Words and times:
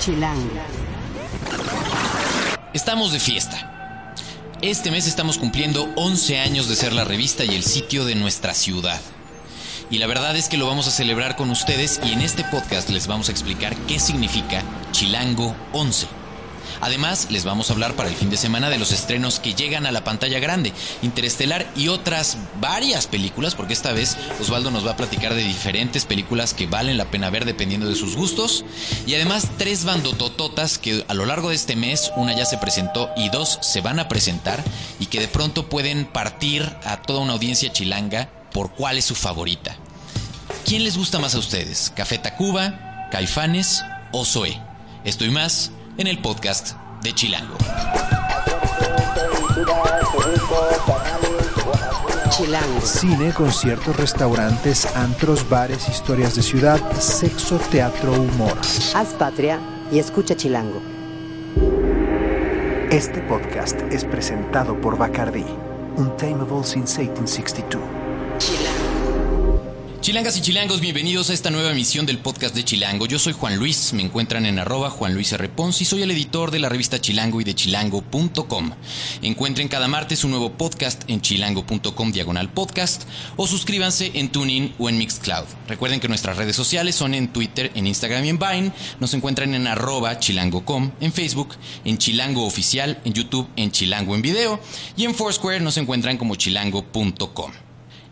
Chilango. 0.00 0.48
Estamos 2.72 3.12
de 3.12 3.20
fiesta. 3.20 4.14
Este 4.62 4.90
mes 4.90 5.06
estamos 5.06 5.36
cumpliendo 5.36 5.90
11 5.96 6.38
años 6.38 6.70
de 6.70 6.76
ser 6.76 6.94
la 6.94 7.04
revista 7.04 7.44
y 7.44 7.54
el 7.54 7.62
sitio 7.62 8.06
de 8.06 8.14
nuestra 8.14 8.54
ciudad. 8.54 8.98
Y 9.90 9.98
la 9.98 10.06
verdad 10.06 10.36
es 10.36 10.48
que 10.48 10.56
lo 10.56 10.66
vamos 10.66 10.88
a 10.88 10.90
celebrar 10.90 11.36
con 11.36 11.50
ustedes 11.50 12.00
y 12.02 12.12
en 12.12 12.22
este 12.22 12.44
podcast 12.44 12.88
les 12.88 13.08
vamos 13.08 13.28
a 13.28 13.32
explicar 13.32 13.76
qué 13.86 14.00
significa 14.00 14.62
Chilango 14.92 15.54
11. 15.72 16.19
Además, 16.80 17.28
les 17.30 17.44
vamos 17.44 17.70
a 17.70 17.74
hablar 17.74 17.94
para 17.94 18.08
el 18.08 18.14
fin 18.14 18.30
de 18.30 18.36
semana 18.36 18.70
de 18.70 18.78
los 18.78 18.92
estrenos 18.92 19.40
que 19.40 19.54
llegan 19.54 19.86
a 19.86 19.92
la 19.92 20.04
pantalla 20.04 20.38
grande, 20.38 20.72
Interestelar 21.02 21.70
y 21.76 21.88
otras 21.88 22.38
varias 22.60 23.06
películas, 23.06 23.54
porque 23.54 23.72
esta 23.72 23.92
vez 23.92 24.16
Osvaldo 24.40 24.70
nos 24.70 24.86
va 24.86 24.92
a 24.92 24.96
platicar 24.96 25.34
de 25.34 25.42
diferentes 25.42 26.04
películas 26.04 26.54
que 26.54 26.66
valen 26.66 26.96
la 26.96 27.10
pena 27.10 27.30
ver 27.30 27.44
dependiendo 27.44 27.88
de 27.88 27.94
sus 27.94 28.16
gustos. 28.16 28.64
Y 29.06 29.14
además 29.14 29.48
tres 29.58 29.84
bandotototas 29.84 30.78
que 30.78 31.04
a 31.08 31.14
lo 31.14 31.26
largo 31.26 31.50
de 31.50 31.56
este 31.56 31.76
mes, 31.76 32.12
una 32.16 32.36
ya 32.36 32.44
se 32.44 32.58
presentó 32.58 33.10
y 33.16 33.28
dos 33.28 33.58
se 33.62 33.80
van 33.80 33.98
a 33.98 34.08
presentar 34.08 34.62
y 34.98 35.06
que 35.06 35.20
de 35.20 35.28
pronto 35.28 35.68
pueden 35.68 36.06
partir 36.06 36.62
a 36.84 37.02
toda 37.02 37.20
una 37.20 37.34
audiencia 37.34 37.72
chilanga 37.72 38.28
por 38.52 38.72
cuál 38.72 38.98
es 38.98 39.04
su 39.04 39.14
favorita. 39.14 39.76
¿Quién 40.64 40.84
les 40.84 40.96
gusta 40.96 41.18
más 41.18 41.34
a 41.34 41.38
ustedes? 41.38 41.92
¿Café 41.94 42.18
Tacuba, 42.18 43.08
Caifanes 43.10 43.82
o 44.12 44.24
Zoe? 44.24 44.60
Esto 45.04 45.24
y 45.24 45.30
más 45.30 45.72
en 46.00 46.06
el 46.06 46.18
podcast 46.18 46.76
de 47.02 47.14
Chilango. 47.14 47.58
Chilango. 52.30 52.80
Cine, 52.80 53.34
conciertos, 53.34 53.94
restaurantes, 53.98 54.86
antros, 54.96 55.46
bares, 55.46 55.90
historias 55.90 56.34
de 56.34 56.40
ciudad, 56.40 56.80
sexo, 56.98 57.58
teatro, 57.70 58.14
humor. 58.14 58.56
Haz 58.94 59.08
patria 59.18 59.60
y 59.92 59.98
escucha 59.98 60.34
Chilango. 60.34 60.80
Este 62.90 63.20
podcast 63.20 63.78
es 63.92 64.06
presentado 64.06 64.80
por 64.80 64.96
Bacardi, 64.96 65.44
Untamable 65.98 66.64
since 66.64 67.02
1862. 67.02 67.99
Chilangas 70.10 70.36
y 70.36 70.40
chilangos, 70.40 70.80
bienvenidos 70.80 71.30
a 71.30 71.34
esta 71.34 71.50
nueva 71.52 71.70
emisión 71.70 72.04
del 72.04 72.18
podcast 72.18 72.52
de 72.52 72.64
Chilango. 72.64 73.06
Yo 73.06 73.20
soy 73.20 73.32
Juan 73.32 73.54
Luis, 73.58 73.92
me 73.92 74.02
encuentran 74.02 74.44
en 74.44 74.58
arroba 74.58 74.90
Juan 74.90 75.14
Luis 75.14 75.30
R. 75.30 75.48
Pons 75.48 75.80
y 75.82 75.84
soy 75.84 76.02
el 76.02 76.10
editor 76.10 76.50
de 76.50 76.58
la 76.58 76.68
revista 76.68 77.00
Chilango 77.00 77.40
y 77.40 77.44
de 77.44 77.54
chilango.com. 77.54 78.72
Encuentren 79.22 79.68
cada 79.68 79.86
martes 79.86 80.24
un 80.24 80.32
nuevo 80.32 80.50
podcast 80.54 81.08
en 81.08 81.20
chilango.com 81.20 82.10
diagonal 82.10 82.52
podcast 82.52 83.04
o 83.36 83.46
suscríbanse 83.46 84.10
en 84.14 84.32
TuneIn 84.32 84.74
o 84.80 84.88
en 84.88 84.98
Mixcloud. 84.98 85.46
Recuerden 85.68 86.00
que 86.00 86.08
nuestras 86.08 86.36
redes 86.36 86.56
sociales 86.56 86.96
son 86.96 87.14
en 87.14 87.32
Twitter, 87.32 87.70
en 87.76 87.86
Instagram 87.86 88.24
y 88.24 88.30
en 88.30 88.38
Vine. 88.40 88.72
Nos 88.98 89.14
encuentran 89.14 89.54
en 89.54 89.68
arroba 89.68 90.18
chilango.com, 90.18 90.90
en 91.00 91.12
Facebook, 91.12 91.54
en 91.84 91.98
Chilango 91.98 92.46
Oficial, 92.46 93.00
en 93.04 93.12
YouTube, 93.12 93.46
en 93.54 93.70
Chilango 93.70 94.16
en 94.16 94.22
Video 94.22 94.60
y 94.96 95.04
en 95.04 95.14
Foursquare 95.14 95.60
nos 95.60 95.76
encuentran 95.76 96.18
como 96.18 96.34
chilango.com. 96.34 97.69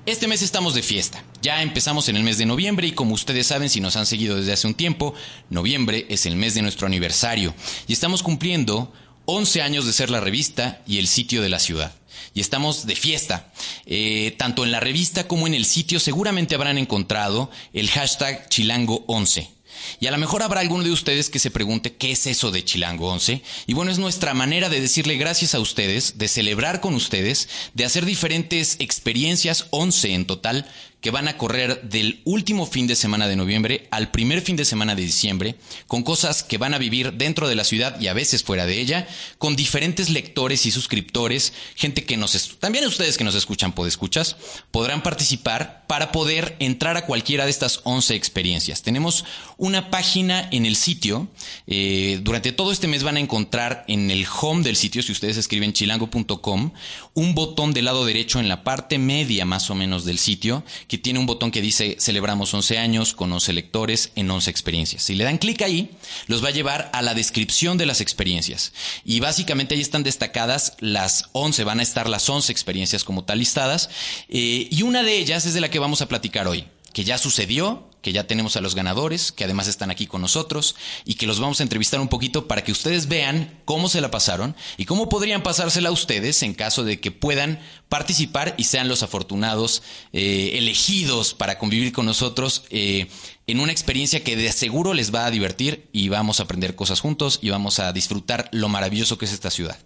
Este 0.08 0.26
mes 0.26 0.40
estamos 0.40 0.72
de 0.72 0.80
fiesta. 0.80 1.22
Ya 1.42 1.60
empezamos 1.60 2.08
en 2.08 2.16
el 2.16 2.22
mes 2.22 2.38
de 2.38 2.46
noviembre 2.46 2.86
y 2.86 2.92
como 2.92 3.12
ustedes 3.12 3.46
saben 3.46 3.68
si 3.68 3.82
nos 3.82 3.94
han 3.94 4.06
seguido 4.06 4.36
desde 4.36 4.54
hace 4.54 4.66
un 4.66 4.72
tiempo, 4.72 5.12
noviembre 5.50 6.06
es 6.08 6.24
el 6.24 6.34
mes 6.34 6.54
de 6.54 6.62
nuestro 6.62 6.86
aniversario 6.86 7.54
y 7.86 7.92
estamos 7.92 8.22
cumpliendo 8.22 8.90
11 9.26 9.60
años 9.60 9.84
de 9.84 9.92
ser 9.92 10.08
la 10.08 10.20
revista 10.20 10.80
y 10.86 10.96
el 10.96 11.08
sitio 11.08 11.42
de 11.42 11.50
la 11.50 11.58
ciudad. 11.58 11.92
Y 12.32 12.40
estamos 12.40 12.86
de 12.86 12.96
fiesta. 12.96 13.52
Eh, 13.84 14.34
tanto 14.38 14.64
en 14.64 14.70
la 14.70 14.80
revista 14.80 15.28
como 15.28 15.46
en 15.46 15.52
el 15.52 15.66
sitio 15.66 16.00
seguramente 16.00 16.54
habrán 16.54 16.78
encontrado 16.78 17.50
el 17.74 17.90
hashtag 17.90 18.48
Chilango11. 18.48 19.57
Y 20.00 20.06
a 20.06 20.10
lo 20.10 20.18
mejor 20.18 20.42
habrá 20.42 20.60
alguno 20.60 20.84
de 20.84 20.90
ustedes 20.90 21.30
que 21.30 21.38
se 21.38 21.50
pregunte 21.50 21.96
qué 21.96 22.12
es 22.12 22.26
eso 22.26 22.50
de 22.50 22.64
Chilango 22.64 23.08
11. 23.12 23.42
Y 23.66 23.74
bueno, 23.74 23.90
es 23.90 23.98
nuestra 23.98 24.34
manera 24.34 24.68
de 24.68 24.80
decirle 24.80 25.16
gracias 25.16 25.54
a 25.54 25.60
ustedes, 25.60 26.18
de 26.18 26.28
celebrar 26.28 26.80
con 26.80 26.94
ustedes, 26.94 27.48
de 27.74 27.84
hacer 27.84 28.04
diferentes 28.04 28.76
experiencias, 28.78 29.66
11 29.70 30.14
en 30.14 30.26
total, 30.26 30.66
que 31.00 31.10
van 31.10 31.28
a 31.28 31.36
correr 31.36 31.82
del 31.82 32.20
último 32.24 32.66
fin 32.66 32.86
de 32.86 32.96
semana 32.96 33.28
de 33.28 33.36
noviembre 33.36 33.86
al 33.90 34.10
primer 34.10 34.42
fin 34.42 34.56
de 34.56 34.64
semana 34.64 34.94
de 34.94 35.02
diciembre, 35.02 35.54
con 35.86 36.02
cosas 36.02 36.42
que 36.42 36.58
van 36.58 36.74
a 36.74 36.78
vivir 36.78 37.14
dentro 37.14 37.48
de 37.48 37.54
la 37.54 37.64
ciudad 37.64 38.00
y 38.00 38.08
a 38.08 38.14
veces 38.14 38.42
fuera 38.42 38.66
de 38.66 38.80
ella, 38.80 39.06
con 39.38 39.56
diferentes 39.56 40.10
lectores 40.10 40.66
y 40.66 40.70
suscriptores, 40.70 41.52
gente 41.76 42.04
que 42.04 42.16
nos, 42.16 42.58
también 42.58 42.86
ustedes 42.86 43.16
que 43.16 43.24
nos 43.24 43.34
escuchan, 43.34 43.72
escuchas, 43.86 44.36
podrán 44.70 45.02
participar 45.02 45.86
para 45.86 46.12
poder 46.12 46.56
entrar 46.58 46.96
a 46.96 47.06
cualquiera 47.06 47.44
de 47.44 47.50
estas 47.50 47.80
11 47.84 48.14
experiencias. 48.14 48.82
Tenemos 48.82 49.24
una 49.56 49.90
página 49.90 50.48
en 50.52 50.66
el 50.66 50.76
sitio, 50.76 51.28
eh, 51.66 52.20
durante 52.22 52.52
todo 52.52 52.72
este 52.72 52.88
mes 52.88 53.02
van 53.02 53.16
a 53.16 53.20
encontrar 53.20 53.84
en 53.88 54.10
el 54.10 54.26
home 54.40 54.62
del 54.62 54.76
sitio, 54.76 55.02
si 55.02 55.12
ustedes 55.12 55.36
escriben 55.36 55.72
chilango.com, 55.72 56.72
un 57.14 57.34
botón 57.34 57.72
del 57.72 57.86
lado 57.86 58.04
derecho 58.04 58.40
en 58.40 58.48
la 58.48 58.64
parte 58.64 58.98
media 58.98 59.44
más 59.44 59.70
o 59.70 59.74
menos 59.74 60.04
del 60.04 60.18
sitio, 60.18 60.64
que 60.88 60.98
tiene 60.98 61.18
un 61.18 61.26
botón 61.26 61.50
que 61.50 61.60
dice 61.60 61.96
celebramos 62.00 62.52
11 62.52 62.78
años 62.78 63.14
con 63.14 63.30
11 63.32 63.52
lectores 63.52 64.10
en 64.16 64.30
11 64.30 64.50
experiencias. 64.50 65.02
Si 65.02 65.14
le 65.14 65.24
dan 65.24 65.38
clic 65.38 65.62
ahí, 65.62 65.90
los 66.26 66.42
va 66.42 66.48
a 66.48 66.52
llevar 66.52 66.90
a 66.92 67.02
la 67.02 67.14
descripción 67.14 67.78
de 67.78 67.86
las 67.86 68.00
experiencias. 68.00 68.72
Y 69.04 69.20
básicamente 69.20 69.74
ahí 69.74 69.80
están 69.80 70.02
destacadas 70.02 70.76
las 70.80 71.28
11, 71.32 71.62
van 71.64 71.80
a 71.80 71.82
estar 71.82 72.08
las 72.08 72.28
11 72.28 72.50
experiencias 72.50 73.04
como 73.04 73.24
tal 73.24 73.38
listadas. 73.38 73.90
Eh, 74.28 74.68
y 74.70 74.82
una 74.82 75.02
de 75.02 75.18
ellas 75.18 75.44
es 75.44 75.54
de 75.54 75.60
la 75.60 75.70
que 75.70 75.78
vamos 75.78 76.00
a 76.00 76.08
platicar 76.08 76.48
hoy, 76.48 76.64
que 76.94 77.04
ya 77.04 77.18
sucedió, 77.18 77.87
que 78.02 78.12
ya 78.12 78.24
tenemos 78.26 78.56
a 78.56 78.60
los 78.60 78.74
ganadores, 78.74 79.32
que 79.32 79.44
además 79.44 79.68
están 79.68 79.90
aquí 79.90 80.06
con 80.06 80.20
nosotros 80.20 80.76
y 81.04 81.14
que 81.14 81.26
los 81.26 81.40
vamos 81.40 81.60
a 81.60 81.62
entrevistar 81.62 82.00
un 82.00 82.08
poquito 82.08 82.46
para 82.46 82.62
que 82.62 82.72
ustedes 82.72 83.08
vean 83.08 83.60
cómo 83.64 83.88
se 83.88 84.00
la 84.00 84.10
pasaron 84.10 84.56
y 84.76 84.84
cómo 84.84 85.08
podrían 85.08 85.42
pasársela 85.42 85.88
a 85.88 85.92
ustedes 85.92 86.42
en 86.42 86.54
caso 86.54 86.84
de 86.84 87.00
que 87.00 87.10
puedan 87.10 87.60
participar 87.88 88.54
y 88.56 88.64
sean 88.64 88.88
los 88.88 89.02
afortunados 89.02 89.82
eh, 90.12 90.52
elegidos 90.54 91.34
para 91.34 91.58
convivir 91.58 91.92
con 91.92 92.06
nosotros 92.06 92.64
eh, 92.70 93.08
en 93.48 93.60
una 93.60 93.72
experiencia 93.72 94.22
que 94.22 94.36
de 94.36 94.52
seguro 94.52 94.94
les 94.94 95.12
va 95.12 95.24
a 95.24 95.30
divertir 95.30 95.88
y 95.90 96.10
vamos 96.10 96.38
a 96.38 96.44
aprender 96.44 96.76
cosas 96.76 97.00
juntos 97.00 97.40
y 97.42 97.48
vamos 97.48 97.80
a 97.80 97.92
disfrutar 97.92 98.48
lo 98.52 98.68
maravilloso 98.68 99.16
que 99.16 99.24
es 99.24 99.32
esta 99.32 99.50
ciudad. 99.50 99.78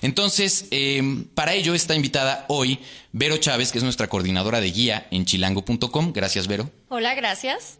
Entonces, 0.00 0.64
eh, 0.70 1.24
para 1.34 1.52
ello 1.52 1.74
está 1.74 1.94
invitada 1.94 2.46
hoy 2.48 2.80
Vero 3.14 3.36
Chávez, 3.36 3.70
que 3.70 3.78
es 3.78 3.84
nuestra 3.84 4.08
coordinadora 4.08 4.62
de 4.62 4.70
guía 4.70 5.06
en 5.10 5.26
chilango.com. 5.26 6.14
Gracias, 6.14 6.46
Vero. 6.46 6.70
Hola, 6.88 7.14
gracias. 7.14 7.78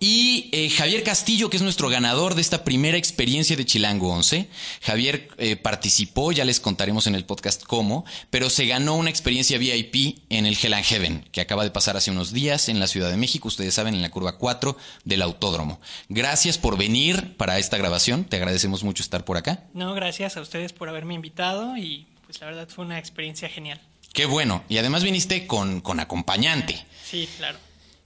Y 0.00 0.48
eh, 0.50 0.70
Javier 0.70 1.04
Castillo, 1.04 1.50
que 1.50 1.56
es 1.56 1.62
nuestro 1.62 1.88
ganador 1.88 2.34
de 2.34 2.40
esta 2.40 2.64
primera 2.64 2.96
experiencia 2.96 3.56
de 3.56 3.64
Chilango 3.64 4.12
11. 4.12 4.48
Javier 4.80 5.28
eh, 5.38 5.54
participó, 5.54 6.32
ya 6.32 6.44
les 6.44 6.58
contaremos 6.58 7.06
en 7.06 7.14
el 7.14 7.24
podcast 7.24 7.62
cómo, 7.62 8.04
pero 8.30 8.50
se 8.50 8.66
ganó 8.66 8.96
una 8.96 9.10
experiencia 9.10 9.58
VIP 9.58 10.18
en 10.30 10.46
el 10.46 10.58
Hell 10.60 10.74
and 10.74 10.84
Heaven, 10.84 11.28
que 11.30 11.40
acaba 11.40 11.62
de 11.62 11.70
pasar 11.70 11.96
hace 11.96 12.10
unos 12.10 12.32
días 12.32 12.68
en 12.68 12.80
la 12.80 12.88
Ciudad 12.88 13.10
de 13.10 13.16
México, 13.16 13.46
ustedes 13.46 13.74
saben, 13.74 13.94
en 13.94 14.02
la 14.02 14.10
curva 14.10 14.36
4 14.36 14.71
del 15.04 15.22
autódromo. 15.22 15.80
Gracias 16.08 16.58
por 16.58 16.76
venir 16.76 17.36
para 17.36 17.58
esta 17.58 17.76
grabación, 17.76 18.24
te 18.24 18.36
agradecemos 18.36 18.84
mucho 18.84 19.02
estar 19.02 19.24
por 19.24 19.36
acá. 19.36 19.64
No, 19.74 19.94
gracias 19.94 20.36
a 20.36 20.40
ustedes 20.40 20.72
por 20.72 20.88
haberme 20.88 21.14
invitado 21.14 21.76
y 21.76 22.06
pues 22.26 22.40
la 22.40 22.46
verdad 22.46 22.68
fue 22.68 22.84
una 22.84 22.98
experiencia 22.98 23.48
genial. 23.48 23.80
Qué 24.12 24.26
bueno, 24.26 24.62
y 24.68 24.78
además 24.78 25.02
viniste 25.04 25.46
con, 25.46 25.80
con 25.80 25.98
acompañante. 26.00 26.84
Sí, 27.04 27.28
claro. 27.38 27.58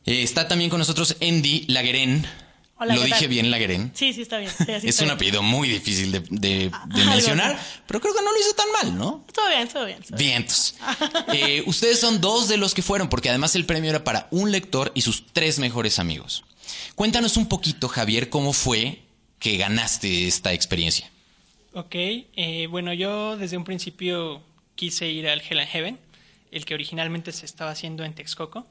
Eh, 0.04 0.22
está 0.22 0.46
también 0.46 0.70
con 0.70 0.78
nosotros 0.78 1.16
Andy 1.20 1.64
Laguerén. 1.68 2.24
Hola, 2.78 2.94
Lo 2.94 3.00
¿qué 3.00 3.06
dije 3.06 3.18
tal? 3.20 3.28
bien, 3.28 3.50
Laguerén. 3.50 3.90
Sí, 3.94 4.12
sí, 4.12 4.20
está 4.22 4.36
bien. 4.38 4.52
Sí, 4.56 4.64
Es 4.88 5.00
un 5.00 5.10
apellido 5.10 5.42
muy 5.42 5.66
difícil 5.68 6.12
de, 6.12 6.20
de- 6.30 6.70
mencionar, 7.06 7.58
pero 7.86 8.00
creo 8.00 8.14
que 8.14 8.20
no 8.22 8.30
lo 8.30 8.38
hizo 8.38 8.52
tan 8.52 8.70
mal, 8.70 8.98
¿no? 8.98 9.24
Todo 9.32 9.48
bien, 9.48 9.66
todo 9.66 9.86
bien. 9.86 9.98
todo 10.02 10.16
bien. 10.16 10.28
Vientos. 10.30 10.74
Eh, 11.32 11.64
ustedes 11.66 11.98
son 11.98 12.20
dos 12.20 12.48
de 12.48 12.56
los 12.56 12.72
que 12.74 12.82
fueron, 12.82 13.08
porque 13.08 13.28
además 13.30 13.56
el 13.56 13.66
premio 13.66 13.90
era 13.90 14.04
para 14.04 14.28
un 14.30 14.52
lector 14.52 14.92
y 14.94 15.00
sus 15.00 15.24
tres 15.32 15.58
mejores 15.58 15.98
amigos. 15.98 16.44
Cuéntanos 16.94 17.36
un 17.36 17.48
poquito, 17.48 17.88
Javier, 17.88 18.28
cómo 18.28 18.52
fue 18.52 19.02
que 19.38 19.56
ganaste 19.56 20.26
esta 20.26 20.52
experiencia. 20.52 21.10
Ok, 21.72 21.94
eh, 21.94 22.66
bueno, 22.70 22.92
yo 22.92 23.36
desde 23.36 23.56
un 23.56 23.64
principio 23.64 24.42
quise 24.76 25.08
ir 25.08 25.28
al 25.28 25.42
Hell 25.42 25.58
and 25.58 25.68
Heaven, 25.68 25.98
el 26.50 26.64
que 26.64 26.74
originalmente 26.74 27.32
se 27.32 27.44
estaba 27.44 27.70
haciendo 27.70 28.04
en 28.04 28.14
Texcoco, 28.14 28.66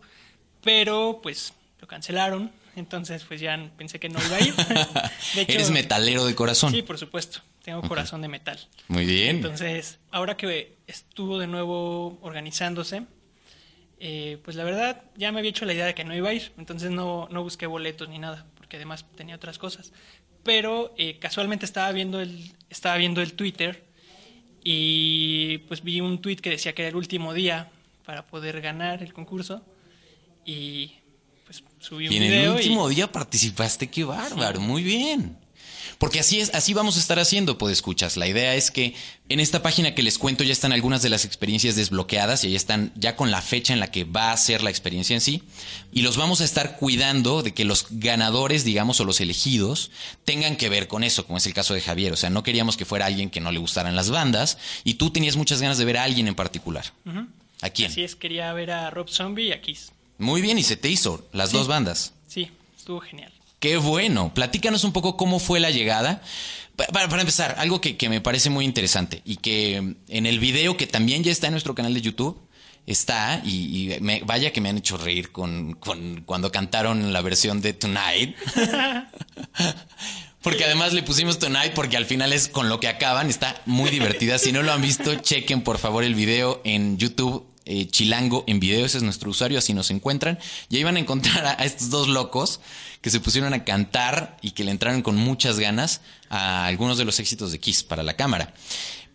pero 0.64 1.20
pues 1.22 1.54
lo 1.80 1.88
cancelaron, 1.88 2.52
entonces 2.76 3.24
pues 3.28 3.40
ya 3.40 3.72
pensé 3.78 4.00
que 4.00 4.10
no 4.10 4.20
iba 4.26 4.38
a 4.38 4.42
ir. 4.42 4.56
De 5.36 5.42
hecho, 5.42 5.52
Eres 5.52 5.70
metalero 5.70 6.26
de 6.26 6.34
corazón. 6.34 6.72
Sí, 6.72 6.82
por 6.82 6.98
supuesto, 6.98 7.42
tengo 7.64 7.82
corazón 7.84 8.22
de 8.22 8.28
metal. 8.28 8.60
Muy 8.88 9.06
bien. 9.06 9.36
Entonces, 9.36 10.00
ahora 10.12 10.36
que 10.36 10.76
estuvo 10.88 11.38
de 11.38 11.48
nuevo 11.48 12.18
organizándose, 12.22 13.04
eh, 14.00 14.40
pues 14.44 14.56
la 14.56 14.64
verdad 14.64 15.04
ya 15.16 15.32
me 15.32 15.40
había 15.40 15.50
hecho 15.50 15.66
la 15.66 15.74
idea 15.74 15.86
de 15.86 15.96
que 15.96 16.04
no 16.04 16.16
iba 16.16 16.30
a 16.30 16.34
ir, 16.34 16.52
entonces 16.58 16.92
no, 16.92 17.28
no 17.32 17.44
busqué 17.44 17.66
boletos 17.68 18.10
ni 18.10 18.20
nada, 18.20 18.46
porque 18.58 18.78
además 18.78 19.06
tenía 19.16 19.36
otras 19.36 19.58
cosas. 19.58 19.94
Pero 20.44 20.94
eh, 20.98 21.18
casualmente 21.20 21.66
estaba 21.66 21.92
viendo, 21.92 22.22
el, 22.22 22.54
estaba 22.70 22.98
viendo 22.98 23.22
el 23.22 23.34
Twitter 23.34 23.86
y 24.64 25.60
pues 25.68 25.84
vi 25.84 26.02
un 26.02 26.22
tweet 26.22 26.38
que 26.38 26.50
decía 26.50 26.74
que 26.74 26.84
era 26.84 26.90
el 26.90 26.96
último 26.96 27.34
día 27.34 27.72
para 28.06 28.28
poder 28.28 28.62
ganar 28.62 29.02
el 29.02 29.14
concurso 29.14 29.64
y 30.46 30.92
pues 31.46 31.64
subí 31.80 32.08
un 32.08 32.14
y 32.14 32.18
en 32.18 32.24
el 32.24 32.30
video 32.30 32.56
último 32.56 32.92
y 32.92 32.96
día 32.96 33.12
participaste, 33.12 33.90
qué 33.90 34.04
bárbaro, 34.04 34.60
muy 34.60 34.84
bien. 34.84 35.45
Porque 35.98 36.20
así 36.20 36.40
es, 36.40 36.54
así 36.54 36.74
vamos 36.74 36.98
a 36.98 37.00
estar 37.00 37.20
haciendo, 37.20 37.58
pues 37.58 37.74
escuchas. 37.74 38.18
La 38.18 38.28
idea 38.28 38.56
es 38.56 38.72
que 38.72 38.96
en 39.30 39.40
esta 39.40 39.62
página 39.64 39.96
que 39.96 40.04
les 40.04 40.18
cuento 40.18 40.44
ya 40.44 40.52
están 40.52 40.72
algunas 40.72 41.02
de 41.02 41.10
las 41.10 41.26
experiencias 41.26 41.76
desbloqueadas 41.76 42.44
y 42.44 42.52
ya 42.52 42.58
están 42.58 42.92
ya 42.96 43.16
con 43.16 43.32
la 43.32 43.42
fecha 43.42 43.74
en 43.74 43.80
la 43.80 43.92
que 43.92 44.04
va 44.04 44.32
a 44.32 44.38
ser 44.38 44.62
la 44.62 44.70
experiencia 44.70 45.14
en 45.14 45.22
sí. 45.22 45.44
Y 45.92 46.02
los 46.02 46.18
vamos 46.18 46.42
a 46.42 46.46
estar 46.46 46.78
cuidando 46.78 47.44
de 47.44 47.54
que 47.54 47.66
los 47.66 47.88
ganadores, 47.90 48.64
digamos, 48.64 49.00
o 49.00 49.06
los 49.06 49.22
elegidos, 49.22 49.92
tengan 50.26 50.58
que 50.58 50.70
ver 50.70 50.88
con 50.88 51.04
eso, 51.04 51.26
como 51.26 51.38
es 51.38 51.46
el 51.46 51.54
caso 51.54 51.74
de 51.74 51.82
Javier. 51.82 52.14
O 52.14 52.18
sea, 52.18 52.30
no 52.30 52.44
queríamos 52.44 52.78
que 52.78 52.86
fuera 52.86 53.06
alguien 53.06 53.30
que 53.30 53.40
no 53.40 53.52
le 53.52 53.60
gustaran 53.60 53.96
las 53.96 54.10
bandas 54.10 54.58
y 54.84 54.96
tú 54.96 55.12
tenías 55.12 55.36
muchas 55.36 55.62
ganas 55.62 55.78
de 55.78 55.86
ver 55.86 55.98
a 55.98 56.04
alguien 56.04 56.28
en 56.28 56.36
particular. 56.36 56.86
¿A 57.62 57.70
quién? 57.70 57.90
Así 57.90 58.04
es, 58.04 58.16
quería 58.16 58.52
ver 58.54 58.72
a 58.72 58.90
Rob 58.90 59.10
Zombie 59.10 59.48
y 59.48 59.52
a 59.52 59.62
Kiss. 59.62 59.92
Muy 60.18 60.42
bien, 60.42 60.58
y 60.58 60.64
se 60.64 60.78
te 60.78 60.90
hizo, 60.90 61.28
las 61.34 61.52
dos 61.52 61.68
bandas. 61.68 62.14
Sí, 62.28 62.50
estuvo 62.78 63.02
genial. 63.02 63.32
Qué 63.60 63.78
bueno. 63.78 64.34
Platícanos 64.34 64.84
un 64.84 64.92
poco 64.94 65.18
cómo 65.18 65.40
fue 65.40 65.60
la 65.60 65.72
llegada. 65.72 66.22
Pa- 66.76 66.88
Para, 66.88 67.20
empezar, 67.22 67.56
algo 67.58 67.82
que, 67.82 67.98
que 67.98 68.10
me 68.10 68.22
parece 68.22 68.50
muy 68.50 68.66
interesante 68.66 69.22
y 69.26 69.38
que 69.38 69.96
en 70.10 70.26
el 70.26 70.40
video 70.40 70.78
que 70.78 70.88
también 70.88 71.24
ya 71.24 71.32
está 71.32 71.48
en 71.48 71.52
nuestro 71.54 71.74
canal 71.76 71.94
de 71.94 72.02
YouTube 72.02 72.40
está 72.86 73.42
y, 73.44 73.98
vaya 74.26 74.52
que 74.54 74.62
me 74.62 74.70
han 74.70 74.78
hecho 74.78 74.98
reír 74.98 75.32
con, 75.32 75.74
con 75.74 76.22
cuando 76.22 76.52
cantaron 76.52 77.14
la 77.14 77.22
versión 77.22 77.62
de 77.62 77.74
Tonight. 77.74 78.36
Porque 80.42 80.64
además 80.66 80.94
le 80.94 81.02
pusimos 81.02 81.40
Tonight 81.40 81.74
porque 81.74 81.98
al 81.98 82.06
final 82.06 82.32
es 82.32 82.48
con 82.50 82.70
lo 82.70 82.80
que 82.80 82.88
acaban. 82.88 83.30
Está 83.32 83.60
muy 83.66 83.90
divertida. 83.90 84.38
Si 84.38 84.52
no 84.52 84.62
lo 84.62 84.72
han 84.74 84.82
visto, 84.82 85.16
chequen 85.16 85.62
por 85.64 85.80
favor 85.80 86.04
el 86.04 86.14
video 86.14 86.62
en 86.64 86.98
YouTube. 87.00 87.48
Eh, 87.66 87.88
Chilango 87.88 88.44
en 88.48 88.60
video, 88.60 88.86
ese 88.86 88.98
es 88.98 89.04
nuestro 89.04 89.30
usuario, 89.30 89.58
así 89.58 89.74
nos 89.74 89.92
encuentran. 89.92 90.40
Y 90.70 90.78
ahí 90.78 90.84
van 90.84 90.98
a 90.98 91.00
encontrar 91.00 91.46
a, 91.46 91.52
a 91.60 91.66
estos 91.66 91.90
dos 91.90 92.08
locos 92.08 92.60
que 93.02 93.10
se 93.10 93.20
pusieron 93.20 93.54
a 93.54 93.64
cantar 93.64 94.38
y 94.42 94.52
que 94.52 94.64
le 94.64 94.72
entraron 94.72 95.02
con 95.02 95.16
muchas 95.16 95.60
ganas 95.60 96.02
a 96.30 96.66
algunos 96.66 96.98
de 96.98 97.06
los 97.06 97.20
éxitos 97.20 97.52
de 97.52 97.60
Kiss 97.60 97.84
para 97.84 98.04
la 98.04 98.16
cámara. 98.16 98.54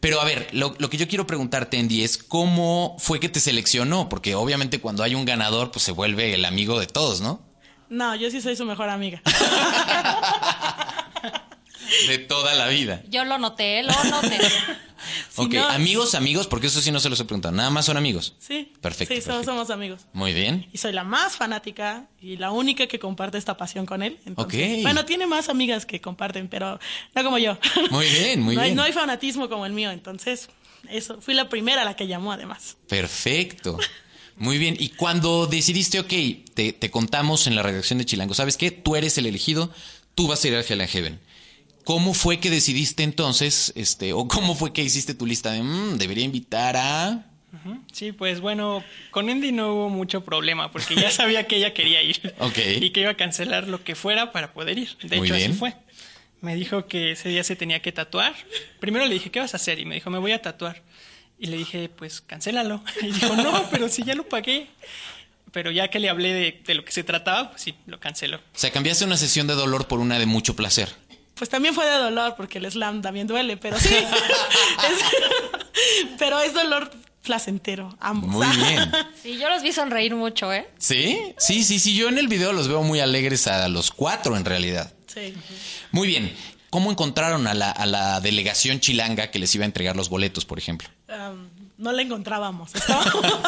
Pero 0.00 0.20
a 0.20 0.24
ver, 0.24 0.48
lo, 0.52 0.74
lo 0.78 0.88
que 0.88 0.96
yo 0.96 1.06
quiero 1.08 1.26
preguntarte, 1.26 1.78
Andy, 1.78 2.02
es 2.02 2.18
cómo 2.18 2.96
fue 2.98 3.20
que 3.20 3.28
te 3.28 3.38
seleccionó, 3.38 4.08
porque 4.08 4.34
obviamente 4.34 4.80
cuando 4.80 5.02
hay 5.02 5.14
un 5.14 5.24
ganador, 5.24 5.70
pues 5.70 5.84
se 5.84 5.92
vuelve 5.92 6.34
el 6.34 6.44
amigo 6.44 6.80
de 6.80 6.86
todos, 6.86 7.20
¿no? 7.20 7.42
No, 7.90 8.14
yo 8.16 8.30
sí 8.30 8.40
soy 8.40 8.56
su 8.56 8.64
mejor 8.64 8.88
amiga. 8.88 9.20
De 12.06 12.18
toda 12.18 12.54
la 12.54 12.68
vida. 12.68 13.02
Yo 13.08 13.24
lo 13.24 13.38
noté, 13.38 13.82
lo 13.82 13.92
noté. 14.04 14.38
Si 15.40 15.46
ok, 15.46 15.52
no- 15.54 15.68
amigos, 15.70 16.14
amigos, 16.14 16.46
porque 16.46 16.66
eso 16.68 16.80
sí 16.80 16.90
no 16.92 17.00
se 17.00 17.08
los 17.08 17.18
he 17.20 17.24
preguntado. 17.24 17.54
Nada 17.54 17.70
más 17.70 17.86
son 17.86 17.96
amigos. 17.96 18.34
Sí. 18.38 18.72
Perfecto, 18.80 19.14
Sí, 19.14 19.20
somos, 19.20 19.38
perfecto. 19.38 19.52
somos 19.52 19.70
amigos. 19.70 20.02
Muy 20.12 20.32
bien. 20.32 20.68
Y 20.72 20.78
soy 20.78 20.92
la 20.92 21.04
más 21.04 21.36
fanática 21.36 22.08
y 22.20 22.36
la 22.36 22.50
única 22.52 22.86
que 22.86 22.98
comparte 22.98 23.38
esta 23.38 23.56
pasión 23.56 23.86
con 23.86 24.02
él. 24.02 24.18
Entonces, 24.26 24.76
Ok. 24.78 24.82
Bueno, 24.82 25.04
tiene 25.04 25.26
más 25.26 25.48
amigas 25.48 25.86
que 25.86 26.00
comparten, 26.00 26.48
pero 26.48 26.78
no 27.14 27.24
como 27.24 27.38
yo. 27.38 27.58
Muy 27.90 28.06
bien, 28.08 28.42
muy 28.42 28.54
no 28.56 28.60
Hay, 28.62 28.68
bien. 28.68 28.76
no 28.76 28.82
hay 28.82 28.92
fanatismo 28.92 29.48
como 29.48 29.66
el 29.66 29.72
mío, 29.72 29.90
entonces 29.90 30.48
eso. 30.88 31.20
Fui 31.20 31.34
la 31.34 31.48
primera 31.48 31.82
a 31.82 31.84
la 31.84 31.96
que 31.96 32.06
llamó 32.06 32.32
además. 32.32 32.76
Perfecto. 32.88 33.78
Muy 34.36 34.56
bien. 34.58 34.74
Y 34.78 34.88
cuando 34.90 35.46
decidiste, 35.46 36.00
ok, 36.00 36.12
te, 36.54 36.72
te 36.72 36.90
contamos 36.90 37.46
en 37.46 37.54
la 37.56 37.62
redacción 37.62 37.98
de 37.98 38.06
Chilango, 38.06 38.32
¿sabes 38.34 38.56
qué? 38.56 38.70
Tú 38.70 38.96
eres 38.96 39.18
el 39.18 39.26
elegido, 39.26 39.70
tú 40.14 40.28
vas 40.28 40.42
a 40.44 40.48
ir 40.48 40.54
a 40.54 40.60
Hell 40.60 40.80
and 40.80 40.88
Heaven. 40.90 41.20
¿Cómo 41.84 42.14
fue 42.14 42.38
que 42.40 42.50
decidiste 42.50 43.02
entonces, 43.02 43.72
este, 43.74 44.12
o 44.12 44.28
cómo 44.28 44.54
fue 44.54 44.72
que 44.72 44.82
hiciste 44.82 45.14
tu 45.14 45.26
lista 45.26 45.50
de, 45.52 45.62
"Mm, 45.62 45.96
debería 45.98 46.24
invitar 46.24 46.76
a... 46.76 47.26
Sí, 47.92 48.12
pues 48.12 48.40
bueno, 48.40 48.84
con 49.10 49.28
Andy 49.28 49.50
no 49.52 49.74
hubo 49.74 49.88
mucho 49.90 50.22
problema 50.24 50.70
porque 50.70 50.94
ya 50.94 51.10
sabía 51.10 51.46
que 51.46 51.56
ella 51.56 51.74
quería 51.74 52.00
ir. 52.02 52.34
Ok. 52.38 52.58
Y 52.80 52.90
que 52.90 53.00
iba 53.00 53.10
a 53.10 53.16
cancelar 53.16 53.66
lo 53.66 53.82
que 53.82 53.94
fuera 53.96 54.30
para 54.32 54.52
poder 54.52 54.78
ir. 54.78 54.96
De 55.02 55.16
Muy 55.18 55.26
hecho, 55.26 55.34
bien. 55.36 55.50
así 55.50 55.58
fue. 55.58 55.74
Me 56.40 56.54
dijo 56.54 56.86
que 56.86 57.12
ese 57.12 57.28
día 57.28 57.42
se 57.44 57.56
tenía 57.56 57.82
que 57.82 57.92
tatuar. 57.92 58.34
Primero 58.78 59.04
le 59.06 59.12
dije, 59.14 59.30
¿qué 59.30 59.40
vas 59.40 59.52
a 59.52 59.56
hacer? 59.56 59.78
Y 59.80 59.84
me 59.84 59.96
dijo, 59.96 60.08
me 60.10 60.18
voy 60.18 60.32
a 60.32 60.40
tatuar. 60.40 60.82
Y 61.38 61.46
le 61.46 61.56
dije, 61.58 61.88
pues 61.88 62.20
cancélalo. 62.20 62.82
Y 63.02 63.06
dijo, 63.10 63.34
no, 63.36 63.68
pero 63.70 63.88
si 63.88 64.04
ya 64.04 64.14
lo 64.14 64.28
pagué. 64.28 64.68
Pero 65.52 65.72
ya 65.72 65.88
que 65.88 65.98
le 65.98 66.08
hablé 66.08 66.32
de, 66.32 66.62
de 66.64 66.74
lo 66.74 66.84
que 66.84 66.92
se 66.92 67.02
trataba, 67.02 67.50
pues 67.50 67.62
sí, 67.62 67.74
lo 67.86 67.98
canceló. 67.98 68.36
O 68.38 68.58
sea, 68.58 68.70
cambiaste 68.70 69.04
una 69.04 69.16
sesión 69.16 69.48
de 69.48 69.54
dolor 69.54 69.88
por 69.88 69.98
una 69.98 70.18
de 70.20 70.26
mucho 70.26 70.54
placer. 70.54 70.88
Pues 71.40 71.48
también 71.48 71.74
fue 71.74 71.86
de 71.86 71.96
dolor 71.96 72.34
porque 72.36 72.58
el 72.58 72.70
slam 72.70 73.00
también 73.00 73.26
duele, 73.26 73.56
pero 73.56 73.80
sí. 73.80 73.88
Es- 73.94 75.04
pero 76.18 76.38
es 76.40 76.52
dolor 76.52 76.90
placentero, 77.22 77.96
ambos. 77.98 78.30
Muy 78.30 78.46
bien. 78.58 78.92
Sí, 79.22 79.38
yo 79.38 79.48
los 79.48 79.62
vi 79.62 79.72
sonreír 79.72 80.14
mucho, 80.14 80.52
¿eh? 80.52 80.68
¿Sí? 80.76 81.18
Sí, 81.38 81.64
sí, 81.64 81.78
sí. 81.78 81.96
Yo 81.96 82.10
en 82.10 82.18
el 82.18 82.28
video 82.28 82.52
los 82.52 82.68
veo 82.68 82.82
muy 82.82 83.00
alegres 83.00 83.46
a 83.46 83.68
los 83.68 83.90
cuatro, 83.90 84.36
en 84.36 84.44
realidad. 84.44 84.92
Sí. 85.06 85.32
Muy 85.92 86.08
bien. 86.08 86.30
¿Cómo 86.68 86.90
encontraron 86.90 87.46
a 87.46 87.54
la, 87.54 87.70
a 87.70 87.86
la 87.86 88.20
delegación 88.20 88.78
chilanga 88.80 89.30
que 89.30 89.38
les 89.38 89.54
iba 89.54 89.64
a 89.64 89.66
entregar 89.66 89.96
los 89.96 90.10
boletos, 90.10 90.44
por 90.44 90.58
ejemplo? 90.58 90.90
Um, 91.08 91.48
no 91.78 91.90
la 91.92 92.02
encontrábamos. 92.02 92.74
Estaba, 92.74 93.02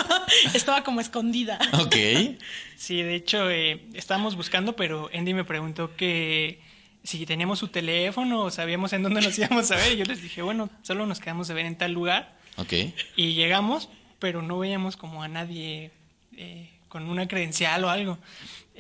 estaba 0.55 0.83
como 0.83 1.03
escondida. 1.03 1.59
Ok. 1.75 1.97
Sí, 2.79 3.01
de 3.03 3.15
hecho, 3.15 3.49
eh, 3.51 3.81
estábamos 3.95 4.35
buscando, 4.35 4.75
pero 4.75 5.09
Andy 5.15 5.35
me 5.35 5.45
preguntó 5.45 5.95
que 5.95 6.59
si 7.05 7.27
teníamos 7.27 7.59
su 7.59 7.69
teléfono 7.69 8.43
o 8.43 8.51
sabíamos 8.51 8.93
en 8.93 9.03
dónde 9.03 9.21
nos 9.21 9.39
íbamos 9.39 9.71
a 9.71 9.77
ver. 9.77 9.93
Y 9.93 9.97
yo 9.97 10.05
les 10.05 10.23
dije, 10.23 10.43
bueno, 10.43 10.71
solo 10.83 11.07
nos 11.07 11.21
quedamos 11.21 11.49
de 11.49 11.55
ver 11.55 11.67
en 11.67 11.77
tal 11.77 11.93
lugar. 11.93 12.37
Ok. 12.57 12.73
Y 13.17 13.35
llegamos, 13.35 13.89
pero 14.19 14.43
no 14.43 14.59
veíamos 14.59 14.97
como 14.97 15.23
a 15.23 15.29
nadie 15.29 15.91
eh, 16.37 16.71
con 16.89 17.09
una 17.09 17.27
credencial 17.27 17.85
o 17.85 17.91
algo. 17.91 18.19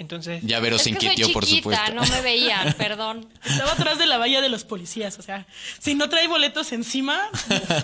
Entonces, 0.03 0.43
Ya 0.45 0.59
Vero 0.59 0.79
se 0.81 0.91
inquietó, 0.91 1.33
por 1.33 1.47
supuesto. 1.47 1.95
no 1.95 2.03
me 2.03 2.21
veían, 2.23 2.73
perdón. 2.79 3.29
Estaba 3.45 3.73
atrás 3.73 3.99
de 3.99 4.07
la 4.07 4.19
valla 4.19 4.41
de 4.41 4.49
los 4.49 4.65
policías. 4.65 5.17
O 5.21 5.23
sea, 5.23 5.47
si 5.79 5.95
no 5.95 6.09
trae 6.09 6.27
boletos 6.27 6.73
encima, 6.73 7.31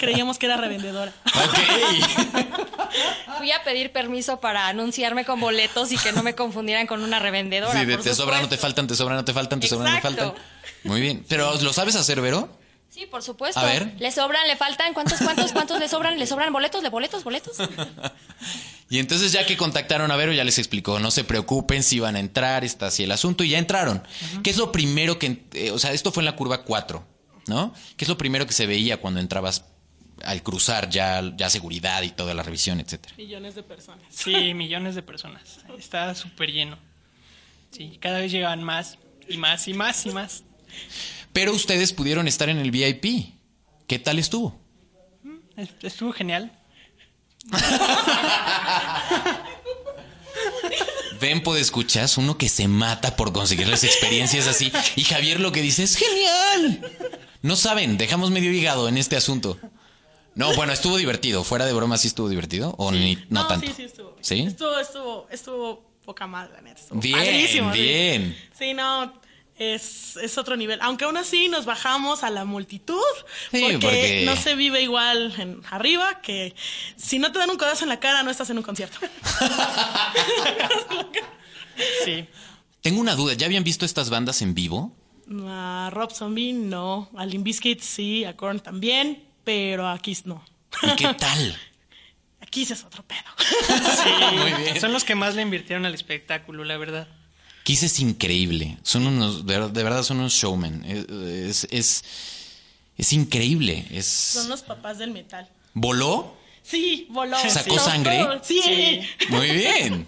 creíamos 0.01 0.37
que 0.39 0.47
era 0.47 0.57
revendedora. 0.57 1.13
Ok. 1.25 1.59
Fui 3.39 3.53
a 3.53 3.63
pedir 3.63 3.93
permiso 3.93 4.41
para 4.41 4.67
anunciarme 4.67 5.25
con 5.25 5.39
boletos 5.39 5.93
y 5.93 5.97
que 5.97 6.11
no 6.11 6.25
me 6.25 6.35
confundieran 6.35 6.89
con 6.89 7.05
una 7.05 7.21
revendedora. 7.21 7.73
Sí, 7.79 7.87
de 7.87 7.95
por 7.95 8.05
te 8.05 8.15
sobran, 8.15 8.43
no 8.43 8.49
te 8.49 8.57
faltan, 8.59 8.89
te 8.89 8.97
sobran, 8.97 9.17
no 9.19 9.25
te 9.25 9.33
faltan, 9.33 9.61
te 9.61 9.69
sobran, 9.69 9.93
no 9.93 9.97
te 9.97 10.03
faltan. 10.03 10.35
Muy 10.83 11.01
bien. 11.01 11.25
Pero 11.29 11.55
¿lo 11.61 11.73
sabes 11.73 11.95
hacer, 11.95 12.21
Vero? 12.21 12.49
Sí, 12.91 13.07
por 13.07 13.23
supuesto. 13.23 13.61
A 13.61 13.65
ver. 13.65 13.93
Le 14.01 14.11
sobran, 14.11 14.45
le 14.49 14.57
faltan. 14.57 14.93
¿Cuántos, 14.93 15.21
cuántos, 15.21 15.53
cuántos 15.53 15.79
le 15.79 15.89
sobran? 15.89 16.19
¿Le 16.19 16.27
sobran 16.27 16.53
boletos? 16.53 16.83
¿Le 16.83 16.89
boletos, 16.89 17.23
boletos? 17.23 17.59
Y 18.91 18.99
entonces 18.99 19.33
ya 19.33 19.45
que 19.45 19.57
contactaron 19.57 20.11
a 20.11 20.17
Vero, 20.17 20.33
ya 20.33 20.45
les 20.45 20.59
explicó, 20.59 20.99
no 20.99 21.11
se 21.11 21.25
preocupen 21.25 21.83
si 21.83 22.01
van 22.01 22.17
a 22.17 22.21
entrar, 22.21 22.65
está 22.65 22.87
así 22.87 23.03
el 23.03 23.13
asunto, 23.13 23.45
y 23.45 23.51
ya 23.51 23.59
entraron. 23.59 24.03
¿Qué 24.43 24.51
es 24.51 24.57
lo 24.57 24.73
primero 24.73 25.19
que, 25.19 25.45
eh, 25.53 25.71
o 25.71 25.79
sea, 25.79 25.93
esto 25.93 26.11
fue 26.11 26.23
en 26.23 26.27
la 26.27 26.37
curva 26.37 26.65
4, 26.65 27.07
¿no? 27.49 27.75
¿Qué 27.97 28.05
es 28.05 28.09
lo 28.09 28.17
primero 28.17 28.47
que 28.47 28.55
se 28.55 28.67
veía 28.67 28.99
cuando 28.99 29.21
entrabas 29.21 29.65
al 30.25 30.43
cruzar 30.43 30.89
ya, 30.89 31.23
ya 31.37 31.51
seguridad 31.51 32.03
y 32.03 32.11
toda 32.11 32.33
la 32.33 32.43
revisión, 32.43 32.81
etcétera? 32.81 33.15
Millones 33.19 33.55
de 33.55 33.63
personas. 33.63 34.05
sí, 34.09 34.55
millones 34.55 34.95
de 34.95 35.03
personas. 35.03 35.61
Estaba 35.79 36.15
súper 36.15 36.51
lleno. 36.51 36.79
Sí, 37.71 37.99
cada 38.01 38.21
vez 38.21 38.33
llegaban 38.33 38.65
más 38.65 38.99
y 39.29 39.37
más 39.37 39.69
y 39.69 39.75
más 39.75 40.07
y 40.07 40.11
más. 40.11 40.45
Pero 41.35 41.53
ustedes 41.53 41.93
pudieron 41.93 42.27
estar 42.27 42.49
en 42.49 42.59
el 42.59 42.71
VIP. 42.71 43.35
¿Qué 43.87 43.99
tal 43.99 44.19
estuvo? 44.19 44.59
Estuvo 45.83 46.13
genial. 46.13 46.58
Ven, 51.21 51.43
pues 51.43 51.61
escuchas, 51.61 52.17
uno 52.17 52.39
que 52.39 52.49
se 52.49 52.69
mata 52.69 53.17
por 53.17 53.33
conseguir 53.33 53.69
las 53.69 53.85
experiencias 53.85 54.47
así. 54.47 54.73
Y 54.97 55.05
Javier 55.05 55.41
lo 55.41 55.53
que 55.53 55.63
dice 55.63 55.83
es 55.83 55.97
genial. 55.97 56.93
No 57.43 57.57
saben, 57.57 57.99
dejamos 57.99 58.31
medio 58.31 58.53
hígado 58.53 58.89
en 58.89 58.99
este 58.99 59.17
asunto. 59.17 59.59
No, 60.35 60.55
bueno, 60.55 60.73
estuvo 60.73 60.97
divertido. 60.97 61.43
Fuera 61.43 61.67
de 61.67 61.73
broma, 61.73 61.99
sí 61.99 62.09
estuvo 62.09 62.29
divertido. 62.29 62.75
O 62.79 62.93
ni, 62.93 63.19
no, 63.29 63.47
tanto. 63.49 63.67
sí, 63.67 63.73
sí 63.77 63.83
estuvo. 63.85 64.17
¿Sí? 64.21 64.43
Estuvo, 64.43 64.79
estuvo, 64.79 65.27
estuvo 65.31 65.91
poca 66.05 66.29
madre, 66.29 66.53
la 66.55 66.61
neta. 66.63 66.81
Bien, 66.93 67.73
bien. 67.73 68.37
Sí, 68.57 68.73
no, 68.73 69.13
es, 69.59 70.17
es 70.17 70.39
otro 70.39 70.57
nivel. 70.57 70.79
Aunque 70.83 71.05
aún 71.05 71.17
así 71.17 71.49
nos 71.49 71.65
bajamos 71.65 72.23
a 72.25 72.31
la 72.31 72.45
multitud, 72.45 72.97
Sí, 73.51 73.61
porque, 73.63 73.79
porque- 73.79 74.23
no 74.27 74.37
se 74.37 74.55
vive 74.55 74.83
igual 74.83 75.35
en 75.39 75.61
arriba 75.71 76.21
que 76.21 76.55
si 76.97 77.19
no 77.19 77.33
te 77.33 77.39
dan 77.39 77.51
un 77.51 77.57
codazo 77.59 77.85
en 77.85 77.89
la 77.91 78.01
cara 78.01 78.23
no 78.23 78.31
estás 78.31 78.51
en 78.51 78.59
un 78.59 78.63
concierto. 78.65 78.99
Sí. 82.05 82.27
Tengo 82.81 83.01
una 83.01 83.15
duda. 83.15 83.35
¿Ya 83.35 83.47
habían 83.47 83.65
visto 83.65 83.85
estas 83.85 84.11
bandas 84.11 84.43
en 84.43 84.55
vivo? 84.55 84.97
A 85.47 85.91
Rob 85.93 86.11
Zombie 86.13 86.53
no, 86.53 87.11
a 87.17 87.27
Limp 87.27 87.45
Bizkit 87.45 87.81
sí, 87.83 88.25
a 88.25 88.37
Korn 88.37 88.61
también, 88.61 89.25
pero 89.45 89.87
a 89.89 89.99
Kiss 89.99 90.27
no. 90.27 90.45
¿Y 90.83 90.97
qué 90.97 91.13
tal? 91.15 91.57
A 92.41 92.47
Kiss 92.47 92.71
es 92.71 92.85
otro 92.85 93.03
pedo. 93.05 93.19
Sí, 93.69 94.37
Muy 94.37 94.53
bien. 94.63 94.81
son 94.81 94.93
los 94.93 95.03
que 95.05 95.15
más 95.17 95.35
le 95.35 95.43
invirtieron 95.43 95.85
al 95.87 95.95
espectáculo, 95.95 96.63
la 96.65 96.77
verdad. 96.79 97.09
Kiss 97.69 97.83
es 97.83 98.01
increíble. 98.01 98.79
Son 98.83 99.07
unos, 99.07 99.45
de, 99.45 99.59
ver- 99.59 99.71
de 99.71 99.83
verdad, 99.83 100.03
son 100.03 100.21
unos 100.21 100.33
showmen. 100.33 100.85
Es, 100.87 101.65
es, 101.65 101.69
es, 101.71 102.05
es 102.97 103.13
increíble. 103.13 103.85
Es, 103.91 104.07
Son 104.07 104.49
los 104.49 104.63
papás 104.63 104.97
del 104.97 105.11
metal. 105.11 105.47
¿Voló? 105.75 106.35
Sí, 106.63 107.07
voló. 107.11 107.37
¿Sacó 107.51 107.79
Sí. 107.79 107.85
sangre? 107.85 108.27
Sí. 108.43 108.61
Sí. 108.65 109.01
Muy 109.29 109.51
bien. 109.51 110.07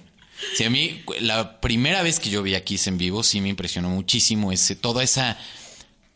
Sí, 0.56 0.64
a 0.64 0.70
mí 0.70 1.02
la 1.20 1.60
primera 1.60 2.00
vez 2.02 2.18
que 2.18 2.30
yo 2.30 2.42
vi 2.42 2.54
a 2.54 2.64
Kiss 2.64 2.86
en 2.86 2.96
vivo 2.96 3.22
sí 3.22 3.42
me 3.42 3.50
impresionó 3.50 3.90
muchísimo 3.90 4.52
ese, 4.52 4.74
toda 4.74 5.02
esa 5.04 5.36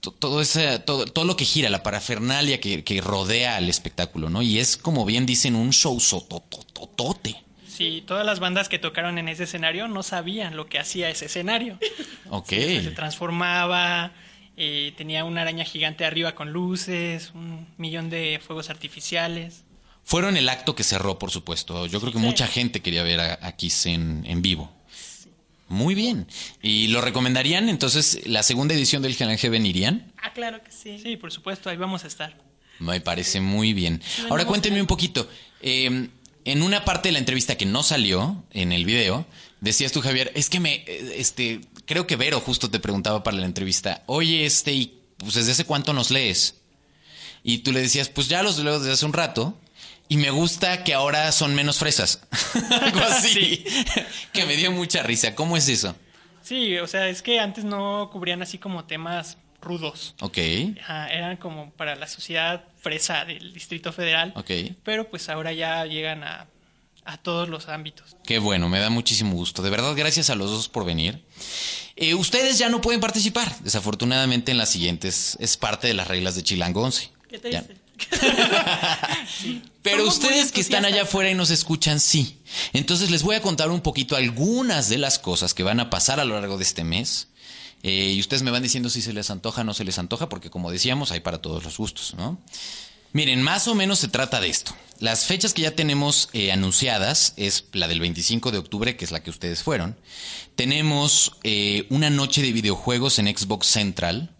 to- 0.01 0.13
todo 0.13 0.41
ese, 0.41 0.79
todo, 0.79 1.05
todo 1.05 1.27
lo 1.27 1.37
que 1.37 1.45
gira, 1.45 1.69
la 1.69 1.83
parafernalia 1.83 2.59
que, 2.59 2.85
que 2.85 3.03
rodea 3.03 3.57
al 3.57 3.69
espectáculo, 3.69 4.31
¿no? 4.31 4.41
Y 4.41 4.61
es, 4.61 4.79
como 4.79 5.05
bien 5.05 5.27
dicen, 5.27 5.55
un 5.55 5.75
show 5.75 6.01
sotototote. 6.01 7.37
Sí, 7.75 8.05
todas 8.07 8.25
las 8.25 8.39
bandas 8.39 8.69
que 8.69 8.79
tocaron 8.79 9.19
en 9.19 9.29
ese 9.29 9.45
escenario 9.45 9.89
no 9.89 10.03
sabían 10.05 10.57
lo 10.57 10.67
que 10.67 10.79
hacía 10.79 11.11
ese 11.11 11.27
escenario. 11.27 11.79
Ok. 12.31 12.49
Se 12.49 12.91
transformaba, 12.93 14.13
eh, 14.57 14.93
tenía 14.97 15.25
una 15.25 15.43
araña 15.43 15.65
gigante 15.65 16.05
arriba 16.05 16.35
con 16.35 16.53
luces, 16.53 17.33
un 17.35 17.67
millón 17.77 18.11
de 18.11 18.41
fuegos 18.45 18.71
artificiales. 18.71 19.63
Fueron 20.05 20.37
el 20.37 20.49
acto 20.49 20.75
que 20.75 20.85
cerró, 20.85 21.19
por 21.19 21.31
supuesto. 21.31 21.87
Yo 21.87 22.01
creo 22.01 22.13
que 22.13 22.19
mucha 22.19 22.47
gente 22.47 22.81
quería 22.81 23.03
ver 23.03 23.21
a, 23.21 23.39
a 23.43 23.53
Kiss 23.53 23.87
en, 23.87 24.25
en 24.27 24.43
vivo. 24.43 24.73
Muy 25.69 25.95
bien. 25.95 26.27
¿Y 26.63 26.89
lo 26.89 27.01
recomendarían? 27.01 27.69
Entonces, 27.69 28.27
la 28.27 28.43
segunda 28.43 28.75
edición 28.75 29.03
del 29.03 29.15
Heaven 29.15 29.67
irían. 29.67 30.13
Ah, 30.23 30.33
claro 30.33 30.63
que 30.63 30.71
sí. 30.73 30.99
Sí, 30.99 31.17
por 31.17 31.33
supuesto, 31.33 31.71
ahí 31.71 31.77
vamos 31.77 32.05
a 32.05 32.07
estar. 32.07 32.37
Me 32.79 33.01
parece 33.01 33.41
muy 33.41 33.73
bien. 33.73 34.03
Ahora 34.29 34.45
cuéntenme 34.45 34.81
un 34.81 34.87
poquito. 34.87 35.29
Eh, 35.61 36.09
en 36.45 36.63
una 36.63 36.85
parte 36.85 37.09
de 37.09 37.13
la 37.13 37.19
entrevista 37.19 37.57
que 37.57 37.67
no 37.67 37.83
salió 37.83 38.45
en 38.51 38.73
el 38.73 38.85
video, 38.85 39.27
decías 39.61 39.93
tú, 39.93 40.01
Javier, 40.01 40.33
es 40.35 40.49
que 40.51 40.61
me, 40.61 40.85
eh, 40.87 41.15
este, 41.17 41.61
creo 41.87 42.07
que 42.07 42.17
Vero 42.17 42.41
justo 42.41 42.71
te 42.71 42.81
preguntaba 42.81 43.23
para 43.23 43.37
la 43.37 43.47
entrevista, 43.47 44.03
oye, 44.07 44.45
este, 44.47 44.73
y 44.73 45.01
pues 45.17 45.35
desde 45.35 45.53
hace 45.53 45.65
cuánto 45.65 45.93
nos 45.93 46.11
lees? 46.11 46.57
Y 47.43 47.59
tú 47.59 47.73
le 47.73 47.81
decías, 47.81 48.09
pues 48.09 48.29
ya 48.29 48.43
los 48.43 48.59
leo 48.59 48.79
desde 48.79 48.93
hace 48.93 49.07
un 49.07 49.13
rato. 49.13 49.59
Y 50.09 50.17
me 50.17 50.31
gusta 50.31 50.85
que 50.85 50.93
ahora 50.93 51.31
son 51.33 51.55
menos 51.55 51.79
fresas. 51.79 52.21
Algo 52.83 53.01
así. 53.09 53.65
que 54.33 54.45
me 54.45 54.57
dio 54.57 54.71
mucha 54.73 55.03
risa. 55.03 55.35
¿Cómo 55.35 55.57
es 55.57 55.69
eso? 55.69 55.95
Sí, 56.43 56.77
o 56.79 56.87
sea, 56.87 57.09
es 57.09 57.23
que 57.23 57.41
antes 57.41 57.65
no 57.65 58.11
cubrían 58.13 58.43
así 58.43 58.59
como 58.59 58.85
temas 58.85 59.39
rudos. 59.61 60.15
Ok. 60.21 60.39
Ajá, 60.81 61.09
eran 61.09 61.37
como 61.37 61.71
para 61.73 61.97
la 61.97 62.07
sociedad 62.07 62.65
fresa 62.85 63.25
del 63.25 63.53
Distrito 63.55 63.93
Federal. 63.93 64.33
Ok. 64.37 64.51
Pero 64.85 65.09
pues 65.09 65.31
ahora 65.31 65.53
ya 65.55 65.87
llegan 65.87 66.23
a, 66.23 66.47
a 67.07 67.17
todos 67.17 67.49
los 67.49 67.69
ámbitos. 67.69 68.15
Qué 68.27 68.39
bueno, 68.39 68.69
me 68.69 68.79
da 68.79 68.91
muchísimo 68.91 69.33
gusto. 69.33 69.63
De 69.63 69.71
verdad, 69.71 69.95
gracias 69.97 70.29
a 70.29 70.35
los 70.35 70.51
dos 70.51 70.69
por 70.69 70.85
venir. 70.85 71.25
Eh, 71.97 72.15
ustedes 72.15 72.59
ya 72.59 72.69
no 72.69 72.83
pueden 72.83 73.01
participar, 73.01 73.59
desafortunadamente, 73.61 74.53
en 74.53 74.59
las 74.59 74.69
siguientes. 74.69 75.37
Es 75.41 75.57
parte 75.57 75.87
de 75.87 75.95
las 75.95 76.09
reglas 76.09 76.35
de 76.35 76.43
Chilango 76.43 76.83
11. 76.83 77.11
¿Qué 77.29 77.39
te 77.39 77.49
dice? 77.49 77.77
Pero 79.83 79.99
Somos 79.99 80.19
muy 80.19 80.27
ustedes 80.29 80.53
que 80.53 80.61
están 80.61 80.85
allá 80.85 81.03
afuera 81.03 81.31
y 81.31 81.35
nos 81.35 81.51
escuchan, 81.51 82.01
sí. 82.01 82.39
Entonces 82.73 83.11
les 83.11 83.23
voy 83.23 83.37
a 83.37 83.43
contar 83.43 83.71
un 83.71 83.81
poquito 83.81 84.17
algunas 84.17 84.89
de 84.89 84.99
las 84.99 85.19
cosas 85.19 85.55
que 85.55 85.63
van 85.63 85.81
a 85.81 85.91
pasar 85.91 86.21
a 86.21 86.25
lo 86.25 86.35
largo 86.39 86.59
de 86.59 86.65
este 86.65 86.85
mes. 86.85 87.29
Eh, 87.85 88.15
y 88.17 88.21
ustedes 88.21 88.43
me 88.43 88.51
van 88.51 88.63
diciendo 88.63 88.89
si 88.89 89.03
se 89.03 89.13
les 89.13 89.29
antoja 89.29 89.61
o 89.61 89.65
no 89.65 89.75
se 89.75 89.85
les 89.85 89.99
antoja, 89.99 90.31
porque 90.31 90.49
como 90.49 90.71
decíamos, 90.71 91.13
hay 91.13 91.21
para 91.21 91.43
todos 91.43 91.63
los 91.65 91.77
gustos, 91.77 92.15
¿no? 92.17 92.41
Miren, 93.13 93.43
más 93.43 93.69
o 93.69 93.75
menos 93.75 93.99
se 93.99 94.09
trata 94.09 94.41
de 94.41 94.49
esto. 94.49 94.75
Las 95.01 95.27
fechas 95.27 95.53
que 95.53 95.63
ya 95.63 95.77
tenemos 95.77 96.31
eh, 96.33 96.51
anunciadas 96.51 97.35
es 97.37 97.67
la 97.73 97.87
del 97.87 98.01
25 98.01 98.53
de 98.53 98.59
octubre, 98.59 98.97
que 98.97 99.05
es 99.05 99.13
la 99.13 99.23
que 99.23 99.29
ustedes 99.29 99.63
fueron. 99.63 99.99
Tenemos 100.57 101.37
eh, 101.45 101.87
una 101.91 102.09
noche 102.09 102.41
de 102.41 102.53
videojuegos 102.53 103.19
en 103.19 103.27
Xbox 103.27 103.67
Central, 103.67 104.35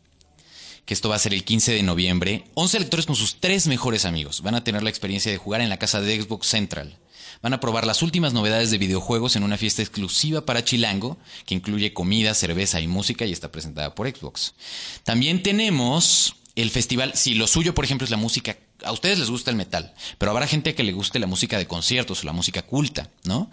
que 0.87 0.95
esto 0.95 1.11
va 1.11 1.17
a 1.17 1.21
ser 1.21 1.35
el 1.35 1.45
15 1.45 1.73
de 1.75 1.83
noviembre. 1.83 2.47
11 2.55 2.81
lectores 2.81 3.05
con 3.05 3.15
sus 3.15 3.41
tres 3.41 3.67
mejores 3.67 4.07
amigos 4.07 4.41
van 4.41 4.55
a 4.55 4.65
tener 4.65 4.83
la 4.83 4.91
experiencia 4.91 5.31
de 5.31 5.39
jugar 5.39 5.61
en 5.61 5.69
la 5.69 5.79
casa 5.79 6.01
de 6.01 6.21
Xbox 6.21 6.47
Central. 6.47 6.99
Van 7.45 7.53
a 7.53 7.61
probar 7.61 7.87
las 7.87 8.01
últimas 8.01 8.33
novedades 8.33 8.71
de 8.71 8.79
videojuegos 8.79 9.37
en 9.37 9.43
una 9.43 9.59
fiesta 9.59 9.83
exclusiva 9.83 10.47
para 10.47 10.65
Chilango, 10.65 11.19
que 11.45 11.55
incluye 11.55 11.93
comida, 11.93 12.33
cerveza 12.33 12.81
y 12.81 12.89
música 12.89 13.27
y 13.27 13.33
está 13.33 13.53
presentada 13.53 13.95
por 13.95 14.09
Xbox. 14.09 14.55
También 15.03 15.43
tenemos 15.43 16.37
el 16.55 16.71
festival, 16.71 17.13
si 17.15 17.35
lo 17.35 17.47
suyo, 17.47 17.75
por 17.75 17.85
ejemplo, 17.85 18.07
es 18.07 18.11
la 18.11 18.17
música, 18.17 18.57
a 18.83 18.93
ustedes 18.93 19.19
les 19.19 19.29
gusta 19.29 19.51
el 19.51 19.59
metal, 19.59 19.93
pero 20.17 20.31
habrá 20.31 20.47
gente 20.47 20.75
que 20.75 20.85
le 20.85 20.95
guste 20.95 21.19
la 21.19 21.27
música 21.27 21.59
de 21.59 21.67
conciertos 21.67 22.23
o 22.23 22.27
la 22.27 22.33
música 22.33 22.63
culta, 22.63 23.11
¿no? 23.25 23.51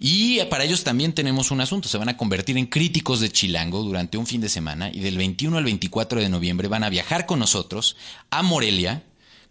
Y 0.00 0.42
para 0.44 0.64
ellos 0.64 0.82
también 0.82 1.12
tenemos 1.12 1.50
un 1.50 1.60
asunto, 1.60 1.86
se 1.86 1.98
van 1.98 2.08
a 2.08 2.16
convertir 2.16 2.56
en 2.56 2.64
críticos 2.64 3.20
de 3.20 3.30
Chilango 3.30 3.82
durante 3.82 4.16
un 4.16 4.26
fin 4.26 4.40
de 4.40 4.48
semana 4.48 4.90
y 4.90 5.00
del 5.00 5.18
21 5.18 5.58
al 5.58 5.64
24 5.64 6.18
de 6.18 6.30
noviembre 6.30 6.68
van 6.68 6.82
a 6.82 6.88
viajar 6.88 7.26
con 7.26 7.40
nosotros 7.40 7.94
a 8.30 8.42
Morelia, 8.42 9.02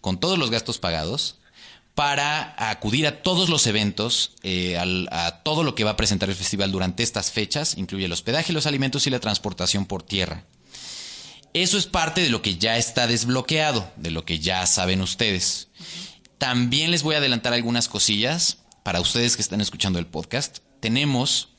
con 0.01 0.19
todos 0.19 0.39
los 0.39 0.49
gastos 0.49 0.79
pagados, 0.79 1.37
para 1.95 2.55
acudir 2.71 3.05
a 3.05 3.21
todos 3.21 3.49
los 3.49 3.67
eventos, 3.67 4.31
eh, 4.41 4.77
a 4.77 5.41
todo 5.43 5.63
lo 5.63 5.75
que 5.75 5.83
va 5.83 5.91
a 5.91 5.97
presentar 5.97 6.29
el 6.29 6.35
festival 6.35 6.71
durante 6.71 7.03
estas 7.03 7.31
fechas, 7.31 7.77
incluye 7.77 8.05
el 8.05 8.11
hospedaje, 8.11 8.53
los 8.53 8.65
alimentos 8.65 9.05
y 9.05 9.11
la 9.11 9.19
transportación 9.19 9.85
por 9.85 10.01
tierra. 10.01 10.45
Eso 11.53 11.77
es 11.77 11.85
parte 11.85 12.21
de 12.21 12.29
lo 12.29 12.41
que 12.41 12.57
ya 12.57 12.77
está 12.77 13.05
desbloqueado, 13.05 13.91
de 13.95 14.09
lo 14.09 14.25
que 14.25 14.39
ya 14.39 14.65
saben 14.65 15.01
ustedes. 15.01 15.67
También 16.39 16.89
les 16.89 17.03
voy 17.03 17.13
a 17.13 17.19
adelantar 17.19 17.53
algunas 17.53 17.87
cosillas 17.87 18.57
para 18.81 18.99
ustedes 18.99 19.35
que 19.35 19.43
están 19.43 19.61
escuchando 19.61 19.99
el 19.99 20.07
podcast. 20.07 20.59
Tenemos 20.79 21.49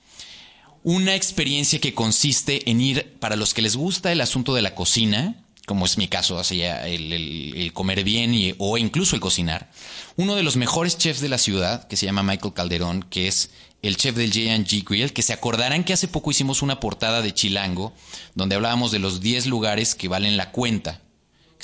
una 0.83 1.15
experiencia 1.15 1.81
que 1.81 1.95
consiste 1.95 2.69
en 2.69 2.81
ir, 2.81 3.17
para 3.21 3.37
los 3.37 3.55
que 3.55 3.63
les 3.63 3.77
gusta 3.77 4.11
el 4.11 4.21
asunto 4.21 4.53
de 4.53 4.63
la 4.63 4.75
cocina, 4.75 5.44
como 5.67 5.87
es 5.87 5.97
mi 5.99 6.09
caso, 6.09 6.43
sea, 6.45 6.87
el, 6.87 7.13
el- 7.13 7.55
el 7.57 7.73
comer 7.73 8.05
bien 8.05 8.35
y- 8.35 8.55
o 8.59 8.77
incluso 8.79 9.15
el 9.17 9.21
cocinar, 9.21 9.71
uno 10.17 10.35
de 10.35 10.43
los 10.43 10.57
mejores 10.57 10.99
chefs 10.99 11.21
de 11.21 11.29
la 11.29 11.39
ciudad, 11.39 11.87
que 11.89 11.97
se 11.97 12.07
llama 12.07 12.23
Michael 12.23 12.53
Calderón, 12.55 13.03
que 13.03 13.29
es 13.29 13.51
el 13.83 13.97
chef 13.97 14.15
del 14.17 14.31
J&G 14.33 14.83
Grill, 14.89 15.13
que 15.13 15.23
se 15.23 15.33
acordarán 15.33 15.85
que 15.85 15.93
hace 15.93 16.09
poco 16.09 16.31
hicimos 16.31 16.63
una 16.63 16.81
portada 16.81 17.21
de 17.23 17.35
Chilango, 17.35 17.93
donde 18.35 18.55
hablábamos 18.57 18.93
de 18.93 18.99
los 18.99 19.21
10 19.21 19.47
lugares 19.47 19.95
que 19.95 20.09
valen 20.09 20.37
la 20.37 20.51
cuenta 20.53 21.01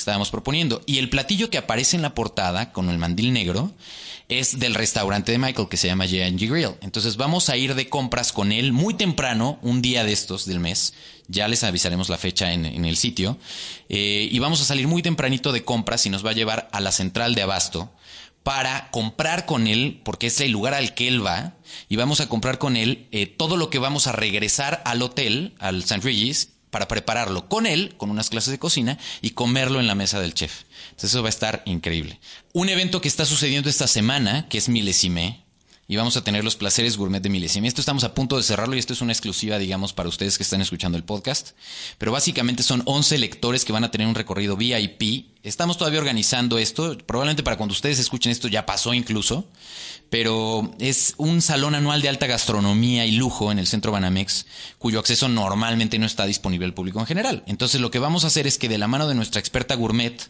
estábamos 0.00 0.30
proponiendo. 0.30 0.82
Y 0.86 0.98
el 0.98 1.08
platillo 1.08 1.50
que 1.50 1.58
aparece 1.58 1.96
en 1.96 2.02
la 2.02 2.14
portada 2.14 2.72
con 2.72 2.90
el 2.90 2.98
mandil 2.98 3.32
negro 3.32 3.72
es 4.28 4.58
del 4.58 4.74
restaurante 4.74 5.32
de 5.32 5.38
Michael 5.38 5.68
que 5.68 5.76
se 5.76 5.88
llama 5.88 6.06
J&G 6.06 6.48
Grill. 6.48 6.74
Entonces 6.80 7.16
vamos 7.16 7.48
a 7.48 7.56
ir 7.56 7.74
de 7.74 7.88
compras 7.88 8.32
con 8.32 8.52
él 8.52 8.72
muy 8.72 8.94
temprano, 8.94 9.58
un 9.62 9.82
día 9.82 10.04
de 10.04 10.12
estos 10.12 10.46
del 10.46 10.60
mes. 10.60 10.94
Ya 11.28 11.48
les 11.48 11.64
avisaremos 11.64 12.08
la 12.08 12.18
fecha 12.18 12.52
en, 12.52 12.64
en 12.64 12.84
el 12.84 12.96
sitio. 12.96 13.38
Eh, 13.88 14.28
y 14.30 14.38
vamos 14.38 14.60
a 14.60 14.64
salir 14.64 14.88
muy 14.88 15.02
tempranito 15.02 15.52
de 15.52 15.64
compras 15.64 16.06
y 16.06 16.10
nos 16.10 16.24
va 16.24 16.30
a 16.30 16.34
llevar 16.34 16.68
a 16.72 16.80
la 16.80 16.92
central 16.92 17.34
de 17.34 17.42
Abasto 17.42 17.90
para 18.42 18.90
comprar 18.90 19.46
con 19.46 19.66
él, 19.66 20.00
porque 20.04 20.28
es 20.28 20.40
el 20.40 20.50
lugar 20.50 20.74
al 20.74 20.94
que 20.94 21.08
él 21.08 21.24
va, 21.24 21.54
y 21.88 21.96
vamos 21.96 22.20
a 22.20 22.28
comprar 22.28 22.58
con 22.58 22.76
él 22.76 23.06
eh, 23.12 23.26
todo 23.26 23.56
lo 23.56 23.68
que 23.70 23.78
vamos 23.78 24.06
a 24.06 24.12
regresar 24.12 24.82
al 24.84 25.02
hotel, 25.02 25.54
al 25.58 25.80
St. 25.80 26.00
Regis, 26.00 26.50
para 26.70 26.88
prepararlo 26.88 27.48
con 27.48 27.66
él, 27.66 27.94
con 27.96 28.10
unas 28.10 28.30
clases 28.30 28.50
de 28.50 28.58
cocina, 28.58 28.98
y 29.20 29.30
comerlo 29.30 29.80
en 29.80 29.86
la 29.86 29.94
mesa 29.94 30.20
del 30.20 30.34
chef. 30.34 30.62
Entonces 30.90 31.10
eso 31.10 31.22
va 31.22 31.28
a 31.28 31.30
estar 31.30 31.62
increíble. 31.66 32.20
Un 32.52 32.68
evento 32.68 33.00
que 33.00 33.08
está 33.08 33.24
sucediendo 33.24 33.68
esta 33.68 33.86
semana, 33.86 34.48
que 34.48 34.58
es 34.58 34.68
Milesime, 34.68 35.44
y 35.90 35.96
vamos 35.96 36.16
a 36.16 36.22
tener 36.22 36.44
los 36.44 36.54
placeres 36.54 36.96
gourmet 36.96 37.20
de 37.20 37.28
Milesime. 37.28 37.66
Esto 37.66 37.80
estamos 37.80 38.04
a 38.04 38.14
punto 38.14 38.36
de 38.36 38.44
cerrarlo 38.44 38.76
y 38.76 38.78
esto 38.78 38.92
es 38.92 39.00
una 39.00 39.12
exclusiva, 39.12 39.58
digamos, 39.58 39.92
para 39.92 40.08
ustedes 40.08 40.36
que 40.36 40.44
están 40.44 40.60
escuchando 40.60 40.96
el 40.96 41.02
podcast. 41.02 41.50
Pero 41.98 42.12
básicamente 42.12 42.62
son 42.62 42.82
11 42.84 43.18
lectores 43.18 43.64
que 43.64 43.72
van 43.72 43.82
a 43.82 43.90
tener 43.90 44.06
un 44.06 44.14
recorrido 44.14 44.56
VIP. 44.56 45.26
Estamos 45.42 45.78
todavía 45.78 46.00
organizando 46.00 46.58
esto. 46.58 46.98
Probablemente 47.06 47.42
para 47.42 47.56
cuando 47.56 47.72
ustedes 47.72 47.98
escuchen 47.98 48.30
esto 48.30 48.46
ya 48.46 48.66
pasó 48.66 48.92
incluso. 48.92 49.48
Pero 50.10 50.74
es 50.78 51.14
un 51.16 51.40
salón 51.40 51.74
anual 51.74 52.02
de 52.02 52.08
alta 52.08 52.26
gastronomía 52.26 53.06
y 53.06 53.12
lujo 53.12 53.52
en 53.52 53.60
el 53.60 53.68
centro 53.68 53.92
Banamex, 53.92 54.44
cuyo 54.76 54.98
acceso 54.98 55.28
normalmente 55.28 56.00
no 56.00 56.04
está 56.04 56.26
disponible 56.26 56.66
al 56.66 56.74
público 56.74 56.98
en 56.98 57.06
general. 57.06 57.44
Entonces 57.46 57.80
lo 57.80 57.92
que 57.92 58.00
vamos 58.00 58.24
a 58.24 58.26
hacer 58.26 58.48
es 58.48 58.58
que 58.58 58.68
de 58.68 58.76
la 58.76 58.88
mano 58.88 59.06
de 59.06 59.14
nuestra 59.14 59.38
experta 59.38 59.76
gourmet, 59.76 60.20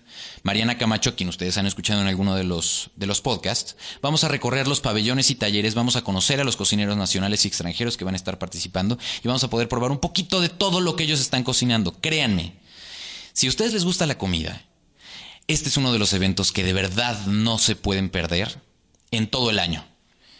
Mariana 0.42 0.76
Camacho, 0.76 1.16
quien 1.16 1.30
ustedes 1.30 1.56
han 1.56 1.66
escuchado 1.66 2.02
en 2.02 2.08
alguno 2.08 2.34
de 2.34 2.44
los, 2.44 2.90
de 2.94 3.06
los 3.06 3.22
podcasts, 3.22 3.74
vamos 4.02 4.22
a 4.22 4.28
recorrer 4.28 4.68
los 4.68 4.82
pabellones 4.82 5.30
y 5.30 5.34
talleres, 5.34 5.74
vamos 5.74 5.96
a 5.96 6.02
conocer 6.02 6.40
a 6.40 6.44
los 6.44 6.56
cocineros 6.56 6.98
nacionales 6.98 7.46
y 7.46 7.48
extranjeros 7.48 7.96
que 7.96 8.04
van 8.04 8.14
a 8.14 8.18
estar 8.18 8.38
participando 8.38 8.98
y 9.24 9.28
vamos 9.28 9.44
a 9.44 9.50
poder 9.50 9.68
probar 9.68 9.92
un 9.92 9.98
poquito 9.98 10.42
de 10.42 10.50
todo 10.50 10.82
lo 10.82 10.94
que 10.94 11.04
ellos 11.04 11.20
están 11.20 11.42
cocinando. 11.42 11.96
Créanme, 12.02 12.52
si 13.32 13.46
a 13.46 13.50
ustedes 13.50 13.72
les 13.72 13.86
gusta 13.86 14.06
la 14.06 14.18
comida, 14.18 14.62
este 15.52 15.68
es 15.68 15.76
uno 15.76 15.92
de 15.92 15.98
los 15.98 16.12
eventos 16.12 16.52
que 16.52 16.62
de 16.62 16.72
verdad 16.72 17.18
no 17.26 17.58
se 17.58 17.74
pueden 17.76 18.08
perder 18.10 18.60
en 19.10 19.28
todo 19.28 19.50
el 19.50 19.58
año. 19.58 19.84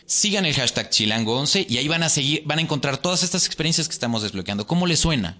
Sigan 0.07 0.45
el 0.45 0.55
hashtag 0.55 0.90
Chilango11 0.90 1.67
y 1.69 1.79
ahí 1.79 1.88
van 1.88 2.02
a 2.02 2.09
seguir, 2.09 2.43
van 2.45 2.59
a 2.59 2.62
encontrar 2.62 2.97
todas 2.97 3.23
estas 3.23 3.47
experiencias 3.47 3.88
que 3.88 3.93
estamos 3.93 4.23
desbloqueando. 4.23 4.67
¿Cómo 4.67 4.87
les 4.87 5.00
suena? 5.00 5.38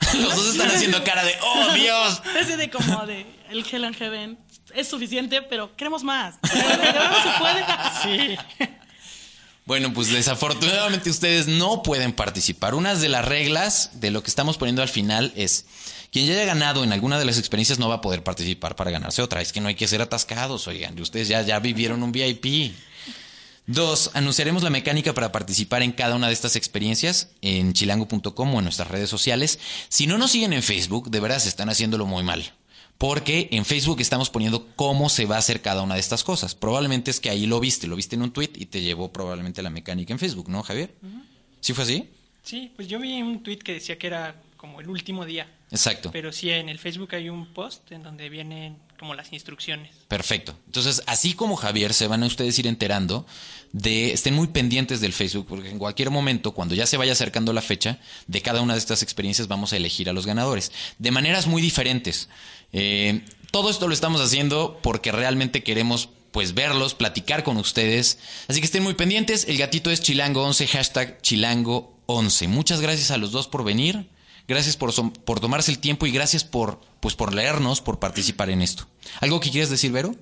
Los 0.20 0.34
dos 0.34 0.48
están 0.48 0.70
haciendo 0.70 1.02
cara 1.04 1.24
de 1.24 1.34
¡Oh, 1.40 1.72
Dios! 1.74 2.22
Ese 2.38 2.56
de 2.56 2.70
como 2.70 3.06
de 3.06 3.26
el 3.50 3.64
Hell 3.70 3.84
and 3.84 3.96
Heaven 3.96 4.38
es 4.74 4.88
suficiente, 4.88 5.42
pero 5.42 5.76
queremos 5.76 6.02
más. 6.02 6.40
De 6.42 6.58
verdad 6.58 7.10
no 7.10 7.22
se 7.22 7.38
puede. 7.38 8.36
Sí. 8.36 8.68
Bueno, 9.66 9.92
pues 9.94 10.10
desafortunadamente 10.10 11.10
ustedes 11.10 11.46
no 11.46 11.82
pueden 11.82 12.12
participar. 12.12 12.74
Una 12.74 12.94
de 12.94 13.08
las 13.08 13.24
reglas 13.24 14.00
de 14.00 14.10
lo 14.10 14.22
que 14.22 14.28
estamos 14.28 14.58
poniendo 14.58 14.82
al 14.82 14.88
final 14.88 15.32
es 15.36 15.64
quien 16.14 16.26
ya 16.26 16.34
haya 16.34 16.44
ganado 16.44 16.84
en 16.84 16.92
alguna 16.92 17.18
de 17.18 17.24
las 17.24 17.38
experiencias 17.38 17.80
no 17.80 17.88
va 17.88 17.96
a 17.96 18.00
poder 18.00 18.22
participar 18.22 18.76
para 18.76 18.92
ganarse 18.92 19.20
otra. 19.20 19.42
Es 19.42 19.52
que 19.52 19.60
no 19.60 19.66
hay 19.66 19.74
que 19.74 19.88
ser 19.88 20.00
atascados, 20.00 20.68
oigan. 20.68 20.96
Ustedes 21.00 21.26
ya, 21.26 21.42
ya 21.42 21.58
vivieron 21.58 22.04
un 22.04 22.12
VIP. 22.12 22.72
Dos, 23.66 24.12
anunciaremos 24.14 24.62
la 24.62 24.70
mecánica 24.70 25.12
para 25.12 25.32
participar 25.32 25.82
en 25.82 25.90
cada 25.90 26.14
una 26.14 26.28
de 26.28 26.32
estas 26.32 26.54
experiencias 26.54 27.30
en 27.42 27.72
chilango.com 27.72 28.54
o 28.54 28.58
en 28.58 28.62
nuestras 28.62 28.86
redes 28.86 29.10
sociales. 29.10 29.58
Si 29.88 30.06
no 30.06 30.16
nos 30.16 30.30
siguen 30.30 30.52
en 30.52 30.62
Facebook, 30.62 31.10
de 31.10 31.18
veras 31.18 31.46
están 31.46 31.68
haciéndolo 31.68 32.06
muy 32.06 32.22
mal. 32.22 32.52
Porque 32.96 33.48
en 33.50 33.64
Facebook 33.64 34.00
estamos 34.00 34.30
poniendo 34.30 34.68
cómo 34.76 35.08
se 35.08 35.26
va 35.26 35.34
a 35.34 35.40
hacer 35.40 35.62
cada 35.62 35.82
una 35.82 35.94
de 35.94 36.00
estas 36.00 36.22
cosas. 36.22 36.54
Probablemente 36.54 37.10
es 37.10 37.18
que 37.18 37.28
ahí 37.28 37.46
lo 37.46 37.58
viste, 37.58 37.88
lo 37.88 37.96
viste 37.96 38.14
en 38.14 38.22
un 38.22 38.32
tweet 38.32 38.52
y 38.54 38.66
te 38.66 38.82
llevó 38.82 39.12
probablemente 39.12 39.62
la 39.62 39.70
mecánica 39.70 40.12
en 40.12 40.20
Facebook, 40.20 40.48
¿no, 40.48 40.62
Javier? 40.62 40.94
¿Sí 41.58 41.72
fue 41.72 41.82
así? 41.82 42.08
Sí, 42.44 42.70
pues 42.76 42.86
yo 42.86 43.00
vi 43.00 43.20
un 43.20 43.42
tweet 43.42 43.56
que 43.56 43.72
decía 43.72 43.98
que 43.98 44.06
era 44.06 44.43
como 44.64 44.80
el 44.80 44.88
último 44.88 45.26
día. 45.26 45.46
Exacto. 45.70 46.10
Pero 46.10 46.32
sí, 46.32 46.48
en 46.48 46.70
el 46.70 46.78
Facebook 46.78 47.14
hay 47.14 47.28
un 47.28 47.52
post 47.52 47.92
en 47.92 48.02
donde 48.02 48.30
vienen 48.30 48.78
como 48.98 49.14
las 49.14 49.30
instrucciones. 49.34 49.90
Perfecto. 50.08 50.56
Entonces, 50.64 51.02
así 51.04 51.34
como 51.34 51.56
Javier, 51.56 51.92
se 51.92 52.06
van 52.06 52.22
a 52.22 52.26
ustedes 52.26 52.58
ir 52.58 52.66
enterando 52.66 53.26
de, 53.72 54.14
estén 54.14 54.32
muy 54.32 54.46
pendientes 54.46 55.02
del 55.02 55.12
Facebook, 55.12 55.44
porque 55.46 55.68
en 55.68 55.78
cualquier 55.78 56.08
momento, 56.08 56.52
cuando 56.52 56.74
ya 56.74 56.86
se 56.86 56.96
vaya 56.96 57.12
acercando 57.12 57.52
la 57.52 57.60
fecha, 57.60 57.98
de 58.26 58.40
cada 58.40 58.62
una 58.62 58.72
de 58.72 58.78
estas 58.78 59.02
experiencias 59.02 59.48
vamos 59.48 59.74
a 59.74 59.76
elegir 59.76 60.08
a 60.08 60.14
los 60.14 60.24
ganadores, 60.24 60.72
de 60.98 61.10
maneras 61.10 61.46
muy 61.46 61.60
diferentes. 61.60 62.30
Eh, 62.72 63.20
todo 63.50 63.68
esto 63.68 63.86
lo 63.86 63.92
estamos 63.92 64.22
haciendo 64.22 64.80
porque 64.82 65.12
realmente 65.12 65.62
queremos 65.62 66.08
pues 66.32 66.54
verlos, 66.54 66.94
platicar 66.94 67.44
con 67.44 67.58
ustedes. 67.58 68.18
Así 68.48 68.60
que 68.60 68.66
estén 68.66 68.82
muy 68.82 68.94
pendientes. 68.94 69.44
El 69.46 69.58
gatito 69.58 69.90
es 69.90 70.02
chilango11, 70.02 70.66
hashtag 70.68 71.20
chilango11. 71.20 72.48
Muchas 72.48 72.80
gracias 72.80 73.10
a 73.10 73.18
los 73.18 73.30
dos 73.30 73.46
por 73.46 73.62
venir. 73.62 74.08
Gracias 74.46 74.76
por, 74.76 74.92
por 75.24 75.40
tomarse 75.40 75.70
el 75.70 75.78
tiempo 75.78 76.06
y 76.06 76.12
gracias 76.12 76.44
por, 76.44 76.80
pues, 77.00 77.14
por 77.14 77.32
leernos, 77.32 77.80
por 77.80 77.98
participar 77.98 78.50
en 78.50 78.62
esto. 78.62 78.86
¿Algo 79.20 79.40
que 79.40 79.50
quieres 79.50 79.70
decir, 79.70 79.90
Vero? 79.90 80.14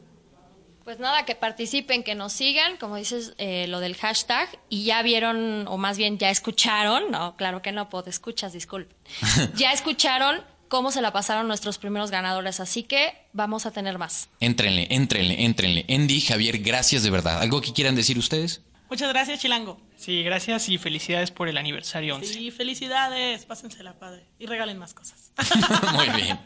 Pues 0.85 0.99
nada, 0.99 1.25
que 1.25 1.35
participen, 1.35 2.03
que 2.03 2.15
nos 2.15 2.33
sigan, 2.33 2.77
como 2.77 2.97
dices, 2.97 3.35
eh, 3.39 3.67
lo 3.69 3.79
del 3.79 3.97
hashtag, 3.97 4.49
y 4.69 4.85
ya 4.85 5.03
vieron, 5.03 5.67
o 5.69 5.77
más 5.77 5.97
bien 5.97 6.19
ya 6.19 6.29
escucharon, 6.31 7.11
no, 7.13 7.37
claro 7.37 7.63
que 7.63 7.71
no, 7.71 7.89
pod 7.89 8.09
escuchas, 8.09 8.53
disculpen, 8.53 8.97
ya 9.55 9.73
escucharon 9.73 10.43
cómo 10.67 10.91
se 10.91 11.01
la 11.01 11.13
pasaron 11.13 11.47
nuestros 11.47 11.79
primeros 11.79 12.11
ganadores, 12.11 12.59
así 12.59 12.83
que 12.83 13.13
vamos 13.33 13.65
a 13.65 13.71
tener 13.71 13.99
más. 13.99 14.29
Éntrenle, 14.41 14.89
éntrenle, 14.91 15.45
éntrenle. 15.45 15.87
Andy, 15.89 16.21
Javier, 16.21 16.59
gracias 16.59 17.03
de 17.03 17.11
verdad. 17.11 17.41
¿Algo 17.43 17.61
que 17.61 17.73
quieran 17.73 17.95
decir 17.95 18.19
ustedes? 18.19 18.63
Muchas 18.93 19.09
gracias, 19.09 19.41
Chilango. 19.41 19.81
Sí, 19.97 20.23
gracias 20.23 20.69
y 20.69 20.77
felicidades 20.77 21.31
por 21.31 21.49
el 21.49 21.57
aniversario 21.57 22.15
11. 22.17 22.31
Sí, 22.31 22.51
felicidades. 22.51 23.47
Pásensela, 23.47 23.99
padre. 23.99 24.27
Y 24.39 24.45
regalen 24.45 24.77
más 24.77 24.93
cosas. 24.93 25.33
Muy 25.95 26.11
bien. 26.11 26.39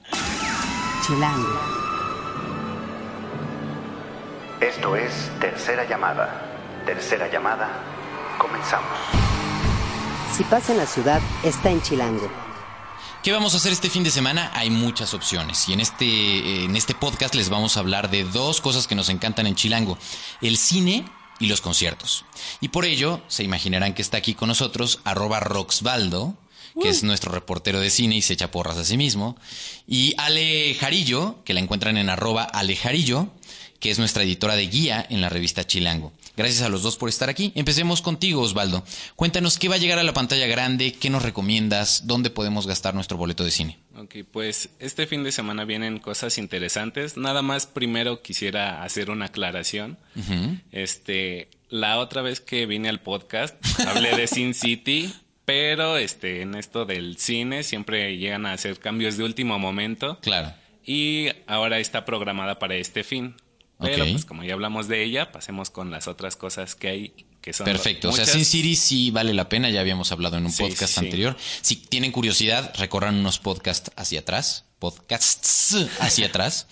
Chilango. 1.04 1.60
Esto 4.60 4.94
es 4.94 5.12
Tercera 5.40 5.88
Llamada. 5.88 6.84
Tercera 6.86 7.28
Llamada. 7.28 7.82
Comenzamos. 8.38 8.96
Si 10.32 10.44
pasa 10.44 10.70
en 10.70 10.78
la 10.78 10.86
ciudad, 10.86 11.20
está 11.42 11.72
en 11.72 11.82
Chilango. 11.82 12.30
¿Qué 13.24 13.32
vamos 13.32 13.54
a 13.54 13.56
hacer 13.56 13.72
este 13.72 13.90
fin 13.90 14.04
de 14.04 14.12
semana? 14.12 14.52
Hay 14.54 14.70
muchas 14.70 15.14
opciones 15.14 15.68
y 15.68 15.72
en 15.72 15.80
este, 15.80 16.64
en 16.64 16.76
este 16.76 16.94
podcast 16.94 17.34
les 17.34 17.48
vamos 17.48 17.76
a 17.76 17.80
hablar 17.80 18.08
de 18.08 18.22
dos 18.22 18.60
cosas 18.60 18.86
que 18.86 18.94
nos 18.94 19.08
encantan 19.08 19.48
en 19.48 19.56
Chilango. 19.56 19.98
El 20.40 20.56
cine 20.56 21.10
y 21.38 21.46
los 21.46 21.60
conciertos. 21.60 22.24
Y 22.60 22.68
por 22.68 22.84
ello, 22.84 23.22
se 23.28 23.44
imaginarán 23.44 23.94
que 23.94 24.02
está 24.02 24.18
aquí 24.18 24.34
con 24.34 24.48
nosotros 24.48 25.00
arroba 25.04 25.40
Roxvaldo, 25.40 26.34
que 26.80 26.90
es 26.90 27.02
nuestro 27.02 27.32
reportero 27.32 27.80
de 27.80 27.88
cine 27.88 28.16
y 28.16 28.22
se 28.22 28.34
echa 28.34 28.50
porras 28.50 28.76
a 28.76 28.84
sí 28.84 28.96
mismo, 28.96 29.36
y 29.86 30.14
Ale 30.18 30.74
Jarillo, 30.74 31.42
que 31.44 31.54
la 31.54 31.60
encuentran 31.60 31.96
en 31.96 32.10
arroba 32.10 32.42
Ale 32.42 32.76
Jarillo, 32.76 33.28
que 33.86 33.92
es 33.92 34.00
nuestra 34.00 34.24
editora 34.24 34.56
de 34.56 34.66
guía 34.66 35.06
en 35.10 35.20
la 35.20 35.28
revista 35.28 35.64
Chilango. 35.64 36.12
Gracias 36.36 36.62
a 36.62 36.68
los 36.68 36.82
dos 36.82 36.96
por 36.96 37.08
estar 37.08 37.28
aquí. 37.28 37.52
Empecemos 37.54 38.02
contigo, 38.02 38.42
Osvaldo. 38.42 38.84
Cuéntanos 39.14 39.60
qué 39.60 39.68
va 39.68 39.76
a 39.76 39.78
llegar 39.78 40.00
a 40.00 40.02
la 40.02 40.12
pantalla 40.12 40.48
grande, 40.48 40.92
qué 40.92 41.08
nos 41.08 41.22
recomiendas, 41.22 42.08
dónde 42.08 42.30
podemos 42.30 42.66
gastar 42.66 42.96
nuestro 42.96 43.16
boleto 43.16 43.44
de 43.44 43.52
cine. 43.52 43.78
Ok, 43.96 44.16
pues 44.32 44.70
este 44.80 45.06
fin 45.06 45.22
de 45.22 45.30
semana 45.30 45.64
vienen 45.64 46.00
cosas 46.00 46.36
interesantes. 46.36 47.16
Nada 47.16 47.42
más 47.42 47.68
primero 47.68 48.22
quisiera 48.22 48.82
hacer 48.82 49.08
una 49.08 49.26
aclaración. 49.26 49.98
Este, 50.72 51.48
la 51.68 52.00
otra 52.00 52.22
vez 52.22 52.40
que 52.40 52.66
vine 52.66 52.88
al 52.88 52.98
podcast 52.98 53.54
hablé 53.86 54.16
de 54.16 54.26
Sin 54.26 54.54
City, 54.54 55.14
pero 55.44 55.96
este, 55.96 56.42
en 56.42 56.56
esto 56.56 56.86
del 56.86 57.18
cine 57.18 57.62
siempre 57.62 58.18
llegan 58.18 58.46
a 58.46 58.52
hacer 58.52 58.80
cambios 58.80 59.16
de 59.16 59.22
último 59.22 59.60
momento. 59.60 60.18
Claro. 60.22 60.52
Y 60.84 61.28
ahora 61.46 61.78
está 61.78 62.04
programada 62.04 62.58
para 62.58 62.74
este 62.74 63.04
fin. 63.04 63.36
Pero 63.78 64.06
pues 64.06 64.24
como 64.24 64.42
ya 64.42 64.54
hablamos 64.54 64.88
de 64.88 65.02
ella, 65.02 65.32
pasemos 65.32 65.70
con 65.70 65.90
las 65.90 66.08
otras 66.08 66.36
cosas 66.36 66.74
que 66.74 66.88
hay 66.88 67.12
que 67.40 67.52
son 67.52 67.64
Perfecto, 67.64 68.08
o 68.08 68.12
sea, 68.12 68.26
Sin 68.26 68.44
City 68.44 68.74
sí 68.74 69.10
vale 69.12 69.32
la 69.32 69.48
pena, 69.48 69.70
ya 69.70 69.80
habíamos 69.80 70.10
hablado 70.10 70.36
en 70.36 70.46
un 70.46 70.52
podcast 70.52 70.98
anterior. 70.98 71.36
Si 71.60 71.76
tienen 71.76 72.10
curiosidad, 72.10 72.74
recorran 72.76 73.14
unos 73.14 73.38
podcasts 73.38 73.92
hacia 73.94 74.20
atrás, 74.20 74.64
podcasts 74.80 75.76
hacia 76.00 76.26
atrás, 76.26 76.66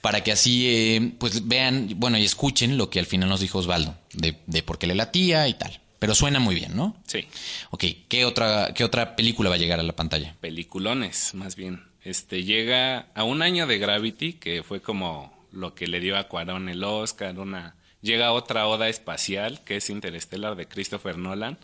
para 0.00 0.22
que 0.22 0.32
así 0.32 0.66
eh, 0.68 1.12
pues 1.18 1.48
vean, 1.48 1.94
bueno, 1.96 2.18
y 2.18 2.24
escuchen 2.24 2.76
lo 2.76 2.90
que 2.90 2.98
al 2.98 3.06
final 3.06 3.28
nos 3.28 3.40
dijo 3.40 3.58
Osvaldo, 3.58 3.96
de, 4.12 4.36
de 4.46 4.62
por 4.62 4.78
qué 4.78 4.86
le 4.86 4.94
latía 4.94 5.48
y 5.48 5.54
tal. 5.54 5.80
Pero 5.98 6.14
suena 6.14 6.38
muy 6.38 6.54
bien, 6.54 6.76
¿no? 6.76 6.96
Sí. 7.06 7.26
Ok, 7.70 7.84
¿qué 8.08 8.24
otra, 8.24 8.72
qué 8.74 8.84
otra 8.84 9.16
película 9.16 9.48
va 9.50 9.56
a 9.56 9.58
llegar 9.58 9.80
a 9.80 9.82
la 9.82 9.96
pantalla? 9.96 10.36
Peliculones, 10.40 11.34
más 11.34 11.56
bien. 11.56 11.82
Este 12.04 12.44
llega 12.44 13.08
a 13.14 13.24
un 13.24 13.42
año 13.42 13.66
de 13.66 13.78
Gravity, 13.78 14.34
que 14.34 14.62
fue 14.62 14.80
como 14.80 15.37
lo 15.52 15.74
que 15.74 15.86
le 15.86 16.00
dio 16.00 16.16
a 16.16 16.28
Cuarón 16.28 16.68
el 16.68 16.84
Oscar, 16.84 17.38
una 17.38 17.76
llega 18.00 18.32
otra 18.32 18.66
oda 18.66 18.88
espacial 18.88 19.62
que 19.64 19.76
es 19.76 19.90
Interstellar 19.90 20.56
de 20.56 20.68
Christopher 20.68 21.18
Nolan 21.18 21.58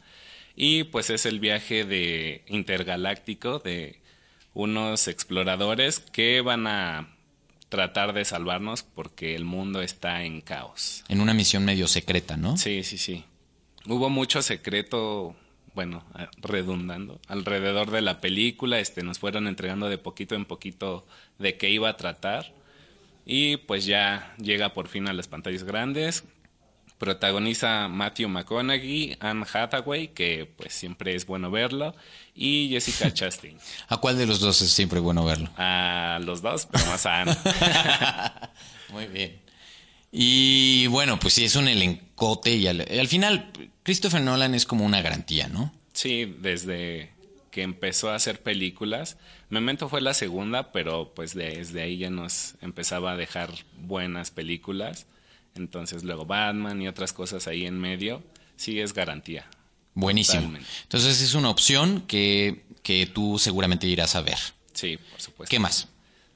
y 0.57 0.85
pues 0.85 1.11
es 1.11 1.27
el 1.27 1.41
viaje 1.41 1.85
de 1.85 2.45
intergaláctico 2.49 3.59
de 3.59 4.01
unos 4.53 5.09
exploradores 5.09 6.01
que 6.01 6.41
van 6.41 6.67
a 6.67 7.17
tratar 7.69 8.13
de 8.13 8.25
salvarnos 8.25 8.83
porque 8.83 9.35
el 9.35 9.45
mundo 9.45 9.83
está 9.83 10.23
en 10.23 10.41
caos. 10.41 11.05
En 11.09 11.21
una 11.21 11.35
misión 11.35 11.65
medio 11.65 11.89
secreta, 11.89 12.37
¿no? 12.37 12.57
Sí, 12.57 12.85
sí, 12.85 12.99
sí. 12.99 13.25
Hubo 13.87 14.11
mucho 14.11 14.43
secreto, 14.43 15.35
bueno, 15.75 16.05
redundando, 16.37 17.21
alrededor 17.27 17.91
de 17.91 18.01
la 18.01 18.21
película, 18.21 18.79
este 18.79 19.03
nos 19.03 19.19
fueron 19.19 19.49
entregando 19.49 19.89
de 19.89 19.99
poquito 19.99 20.37
en 20.37 20.45
poquito 20.45 21.05
de 21.39 21.57
qué 21.57 21.69
iba 21.71 21.89
a 21.89 21.97
tratar 21.97 22.55
y 23.27 23.57
pues 23.57 23.87
ya 23.87 24.35
llega 24.39 24.73
por 24.73 24.89
fin 24.89 25.09
a 25.09 25.13
las 25.13 25.29
pantallas 25.29 25.65
grandes. 25.65 26.25
Protagoniza 26.99 27.89
Matthew 27.89 28.29
McConaughey, 28.29 29.17
Anne 29.21 29.45
Hathaway, 29.53 30.09
que 30.09 30.51
pues 30.57 30.73
siempre 30.73 31.15
es 31.15 31.27
bueno 31.27 31.51
verlo, 31.51 31.95
y 32.35 32.69
Jessica 32.71 33.11
Chastain. 33.13 33.59
¿A 33.89 33.97
cuál 33.97 34.17
de 34.17 34.27
los 34.27 34.41
dos 34.41 34.63
es 34.63 34.71
siempre 34.71 35.01
bueno 35.01 35.25
verlo? 35.25 35.51
A 35.57 36.21
los 36.23 36.41
dos, 36.41 36.67
pero 36.71 36.87
más 36.87 37.05
a 37.07 37.23
Anne. 37.23 37.37
Muy 38.91 39.07
bien. 39.07 39.41
Y 40.13 40.87
bueno, 40.87 41.19
pues 41.19 41.35
sí, 41.35 41.45
es 41.45 41.57
un 41.57 41.67
elencote 41.67 42.55
y 42.55 42.69
al, 42.69 42.81
al 42.83 43.09
final 43.09 43.51
Christopher 43.83 44.21
Nolan 44.21 44.55
es 44.55 44.65
como 44.65 44.85
una 44.85 45.03
garantía, 45.03 45.49
¿no? 45.49 45.75
Sí, 45.93 46.37
desde 46.41 47.14
que 47.55 47.63
empezó 47.63 48.11
a 48.11 48.17
hacer 48.17 48.43
películas. 48.43 49.17
Memento 49.49 49.89
fue 49.89 50.01
la 50.01 50.13
segunda, 50.13 50.73
pero 50.73 51.15
pues 51.15 51.37
desde 51.37 51.83
ahí 51.83 51.99
ya 51.99 52.11
nos 52.11 52.57
empezaba 52.61 53.13
a 53.13 53.17
dejar 53.17 53.53
buenas 53.79 54.33
películas. 54.33 55.07
Entonces 55.55 56.03
luego 56.03 56.27
Batman 56.27 56.83
y 56.83 56.89
otras 56.89 57.13
cosas 57.13 57.47
ahí 57.47 57.65
en 57.65 57.79
medio, 57.79 58.25
sí 58.57 58.81
es 58.81 58.93
garantía. 58.93 59.47
Buenísimo. 59.95 60.53
Entonces 60.83 61.23
es 61.23 61.35
una 61.35 61.49
opción 61.49 62.01
que, 62.09 62.65
que 62.83 63.07
tú 63.07 63.39
seguramente 63.39 63.87
irás 63.87 64.17
a 64.17 64.23
ver. 64.23 64.39
Sí, 64.73 64.97
por 64.97 65.21
supuesto. 65.21 65.51
¿Qué 65.53 65.61
más? 65.61 65.87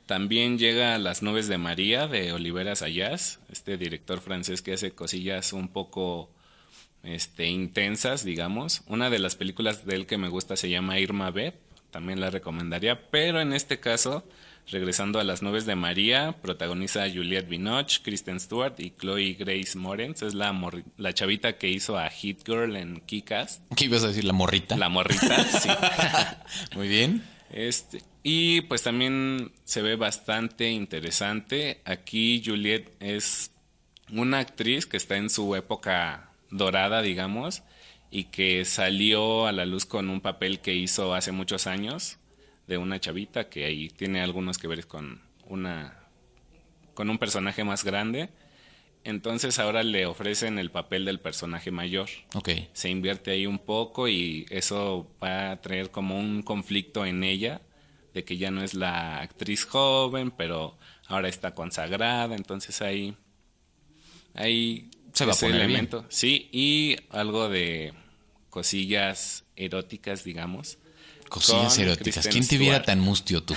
También 0.06 0.56
llega 0.56 0.98
Las 0.98 1.22
nubes 1.22 1.48
de 1.48 1.58
María 1.58 2.06
de 2.06 2.32
Olivera 2.32 2.76
Sayas, 2.76 3.40
este 3.50 3.76
director 3.76 4.20
francés 4.20 4.62
que 4.62 4.74
hace 4.74 4.92
cosillas 4.92 5.52
un 5.52 5.66
poco 5.66 6.30
este, 7.02 7.46
intensas, 7.46 8.24
digamos. 8.24 8.82
Una 8.86 9.10
de 9.10 9.18
las 9.18 9.36
películas 9.36 9.86
de 9.86 9.94
él 9.96 10.06
que 10.06 10.18
me 10.18 10.28
gusta 10.28 10.56
se 10.56 10.70
llama 10.70 10.98
Irma 10.98 11.30
B, 11.30 11.54
también 11.90 12.20
la 12.20 12.30
recomendaría, 12.30 13.10
pero 13.10 13.40
en 13.40 13.52
este 13.52 13.80
caso, 13.80 14.24
regresando 14.66 15.18
a 15.18 15.24
las 15.24 15.42
nubes 15.42 15.64
de 15.64 15.74
María, 15.74 16.36
protagoniza 16.42 17.04
a 17.04 17.10
Juliette 17.10 17.48
Binoche, 17.48 18.00
Kristen 18.02 18.40
Stewart 18.40 18.74
y 18.78 18.90
Chloe 18.90 19.34
Grace 19.34 19.78
Moretz, 19.78 20.22
es 20.22 20.34
la, 20.34 20.54
la 20.96 21.14
chavita 21.14 21.56
que 21.56 21.68
hizo 21.68 21.98
a 21.98 22.08
Hit 22.10 22.46
Girl 22.46 22.76
en 22.76 23.00
Kikas. 23.00 23.62
¿Qué 23.74 23.86
ibas 23.86 24.04
a 24.04 24.08
decir? 24.08 24.24
¿La 24.24 24.34
morrita? 24.34 24.76
La 24.76 24.88
morrita, 24.88 25.44
sí. 25.60 25.70
Muy 26.76 26.88
bien. 26.88 27.24
Este, 27.50 28.02
y 28.22 28.60
pues 28.62 28.82
también 28.82 29.52
se 29.64 29.80
ve 29.80 29.96
bastante 29.96 30.70
interesante. 30.70 31.80
Aquí 31.86 32.42
Juliette 32.44 32.94
es 33.00 33.52
una 34.12 34.40
actriz 34.40 34.86
que 34.86 34.98
está 34.98 35.16
en 35.16 35.30
su 35.30 35.54
época 35.56 36.27
dorada, 36.50 37.02
digamos, 37.02 37.62
y 38.10 38.24
que 38.24 38.64
salió 38.64 39.46
a 39.46 39.52
la 39.52 39.66
luz 39.66 39.86
con 39.86 40.10
un 40.10 40.20
papel 40.20 40.60
que 40.60 40.74
hizo 40.74 41.14
hace 41.14 41.32
muchos 41.32 41.66
años 41.66 42.18
de 42.66 42.78
una 42.78 43.00
chavita 43.00 43.48
que 43.48 43.64
ahí 43.64 43.88
tiene 43.88 44.20
algunos 44.20 44.58
que 44.58 44.68
ver 44.68 44.86
con 44.86 45.22
una 45.46 45.94
con 46.94 47.10
un 47.10 47.18
personaje 47.18 47.62
más 47.62 47.84
grande. 47.84 48.30
Entonces 49.04 49.58
ahora 49.58 49.84
le 49.84 50.04
ofrecen 50.06 50.58
el 50.58 50.70
papel 50.70 51.04
del 51.04 51.20
personaje 51.20 51.70
mayor. 51.70 52.08
Ok. 52.34 52.50
Se 52.72 52.90
invierte 52.90 53.30
ahí 53.30 53.46
un 53.46 53.60
poco 53.60 54.08
y 54.08 54.46
eso 54.50 55.08
va 55.22 55.52
a 55.52 55.60
traer 55.60 55.90
como 55.90 56.18
un 56.18 56.42
conflicto 56.42 57.06
en 57.06 57.22
ella, 57.22 57.62
de 58.14 58.24
que 58.24 58.36
ya 58.36 58.50
no 58.50 58.62
es 58.62 58.74
la 58.74 59.20
actriz 59.20 59.64
joven, 59.64 60.32
pero 60.32 60.76
ahora 61.06 61.28
está 61.28 61.54
consagrada, 61.54 62.34
entonces 62.34 62.82
ahí... 62.82 63.16
ahí 64.34 64.90
Se 65.18 65.24
va 65.26 65.32
a 65.32 65.36
poner 65.36 65.56
bien. 65.56 65.70
elemento. 65.70 66.04
Sí, 66.08 66.48
y 66.52 66.96
algo 67.10 67.48
de 67.48 67.92
cosillas 68.50 69.44
eróticas, 69.56 70.24
digamos. 70.24 70.78
Cosillas 71.28 71.76
eróticas. 71.78 72.24
Kristen 72.24 72.32
¿Quién 72.32 72.46
te 72.48 72.58
viera 72.58 72.82
tan 72.82 73.00
mustio 73.00 73.42
tú? 73.42 73.54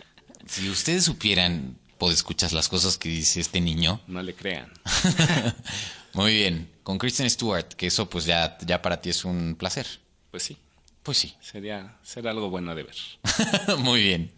si 0.46 0.68
ustedes 0.68 1.04
supieran, 1.04 1.78
pues 1.98 2.14
escuchas 2.14 2.52
las 2.52 2.68
cosas 2.68 2.98
que 2.98 3.08
dice 3.08 3.40
este 3.40 3.60
niño. 3.60 4.00
No 4.06 4.22
le 4.22 4.34
crean. 4.34 4.70
Muy 6.12 6.34
bien. 6.34 6.70
Con 6.82 6.98
Kristen 6.98 7.28
Stewart, 7.30 7.68
que 7.74 7.86
eso 7.86 8.08
pues 8.10 8.24
ya, 8.26 8.58
ya 8.66 8.82
para 8.82 9.00
ti 9.00 9.10
es 9.10 9.24
un 9.24 9.56
placer. 9.58 9.86
Pues 10.30 10.42
sí, 10.42 10.56
Pues 11.02 11.16
sí. 11.18 11.34
sería, 11.40 11.96
será 12.02 12.30
algo 12.32 12.50
bueno 12.50 12.74
de 12.74 12.82
ver. 12.82 12.96
Muy 13.78 14.02
bien. 14.02 14.32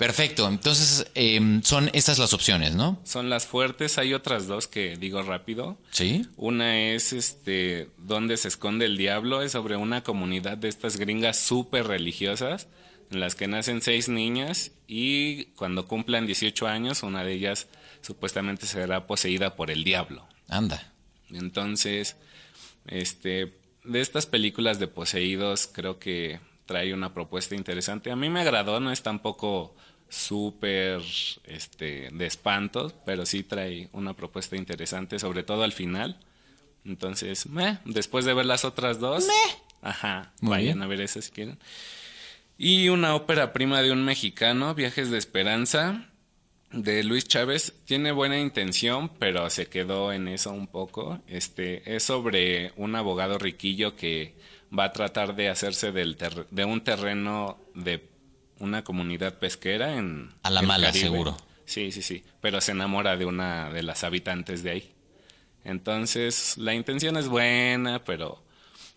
Perfecto. 0.00 0.48
Entonces, 0.48 1.10
em, 1.14 1.62
son 1.62 1.90
estas 1.92 2.18
las 2.18 2.32
opciones, 2.32 2.74
¿no? 2.74 2.98
Son 3.04 3.28
las 3.28 3.46
fuertes, 3.46 3.98
hay 3.98 4.14
otras 4.14 4.46
dos 4.46 4.66
que 4.66 4.96
digo 4.96 5.22
rápido. 5.22 5.76
Sí. 5.90 6.26
Una 6.38 6.80
es 6.80 7.12
este 7.12 7.90
Dónde 7.98 8.38
se 8.38 8.48
esconde 8.48 8.86
el 8.86 8.96
diablo, 8.96 9.42
es 9.42 9.52
sobre 9.52 9.76
una 9.76 10.02
comunidad 10.02 10.56
de 10.56 10.70
estas 10.70 10.96
gringas 10.96 11.38
súper 11.38 11.86
religiosas, 11.86 12.66
en 13.10 13.20
las 13.20 13.34
que 13.34 13.46
nacen 13.46 13.82
seis 13.82 14.08
niñas 14.08 14.72
y 14.88 15.44
cuando 15.56 15.86
cumplan 15.86 16.24
18 16.24 16.66
años, 16.66 17.02
una 17.02 17.22
de 17.22 17.34
ellas 17.34 17.68
supuestamente 18.00 18.64
será 18.64 19.06
poseída 19.06 19.54
por 19.54 19.70
el 19.70 19.84
diablo. 19.84 20.26
Anda. 20.48 20.94
Entonces, 21.30 22.16
este, 22.86 23.52
de 23.84 24.00
estas 24.00 24.24
películas 24.24 24.78
de 24.78 24.86
poseídos, 24.86 25.68
creo 25.70 25.98
que 25.98 26.40
trae 26.64 26.94
una 26.94 27.12
propuesta 27.12 27.54
interesante. 27.54 28.10
A 28.10 28.16
mí 28.16 28.30
me 28.30 28.40
agradó, 28.40 28.80
no 28.80 28.92
es 28.92 29.02
tampoco 29.02 29.74
súper 30.10 31.00
este, 31.44 32.10
de 32.12 32.26
espantos, 32.26 32.94
pero 33.06 33.24
sí 33.24 33.42
trae 33.42 33.88
una 33.92 34.12
propuesta 34.14 34.56
interesante, 34.56 35.18
sobre 35.18 35.42
todo 35.42 35.62
al 35.62 35.72
final. 35.72 36.18
Entonces, 36.84 37.46
meh, 37.46 37.78
después 37.86 38.24
de 38.26 38.34
ver 38.34 38.44
las 38.46 38.64
otras 38.66 39.00
dos, 39.00 39.26
ajá, 39.80 40.32
Muy 40.40 40.50
vayan 40.50 40.64
bien. 40.78 40.82
a 40.82 40.86
ver 40.86 41.00
esa 41.00 41.22
si 41.22 41.30
quieren. 41.30 41.58
Y 42.58 42.88
una 42.90 43.14
ópera 43.14 43.52
prima 43.54 43.80
de 43.82 43.92
un 43.92 44.04
mexicano, 44.04 44.74
Viajes 44.74 45.10
de 45.10 45.16
Esperanza, 45.18 46.06
de 46.72 47.02
Luis 47.04 47.26
Chávez. 47.26 47.72
Tiene 47.86 48.12
buena 48.12 48.38
intención, 48.38 49.08
pero 49.18 49.48
se 49.48 49.66
quedó 49.66 50.12
en 50.12 50.28
eso 50.28 50.52
un 50.52 50.66
poco. 50.66 51.20
Este 51.26 51.96
es 51.96 52.02
sobre 52.04 52.72
un 52.76 52.94
abogado 52.96 53.38
riquillo 53.38 53.96
que 53.96 54.34
va 54.76 54.84
a 54.84 54.92
tratar 54.92 55.34
de 55.36 55.48
hacerse 55.48 55.90
del 55.92 56.16
ter- 56.16 56.46
de 56.50 56.64
un 56.64 56.82
terreno 56.82 57.58
de 57.74 57.98
una 58.60 58.84
comunidad 58.84 59.38
pesquera 59.38 59.96
en 59.96 60.30
A 60.42 60.50
la 60.50 60.62
mala, 60.62 60.86
Caribe. 60.88 61.04
seguro. 61.04 61.36
Sí, 61.64 61.92
sí, 61.92 62.02
sí. 62.02 62.24
Pero 62.40 62.60
se 62.60 62.72
enamora 62.72 63.16
de 63.16 63.24
una 63.24 63.70
de 63.70 63.82
las 63.82 64.04
habitantes 64.04 64.62
de 64.62 64.70
ahí. 64.70 64.92
Entonces, 65.64 66.56
la 66.58 66.74
intención 66.74 67.16
es 67.16 67.28
buena, 67.28 68.04
pero. 68.04 68.42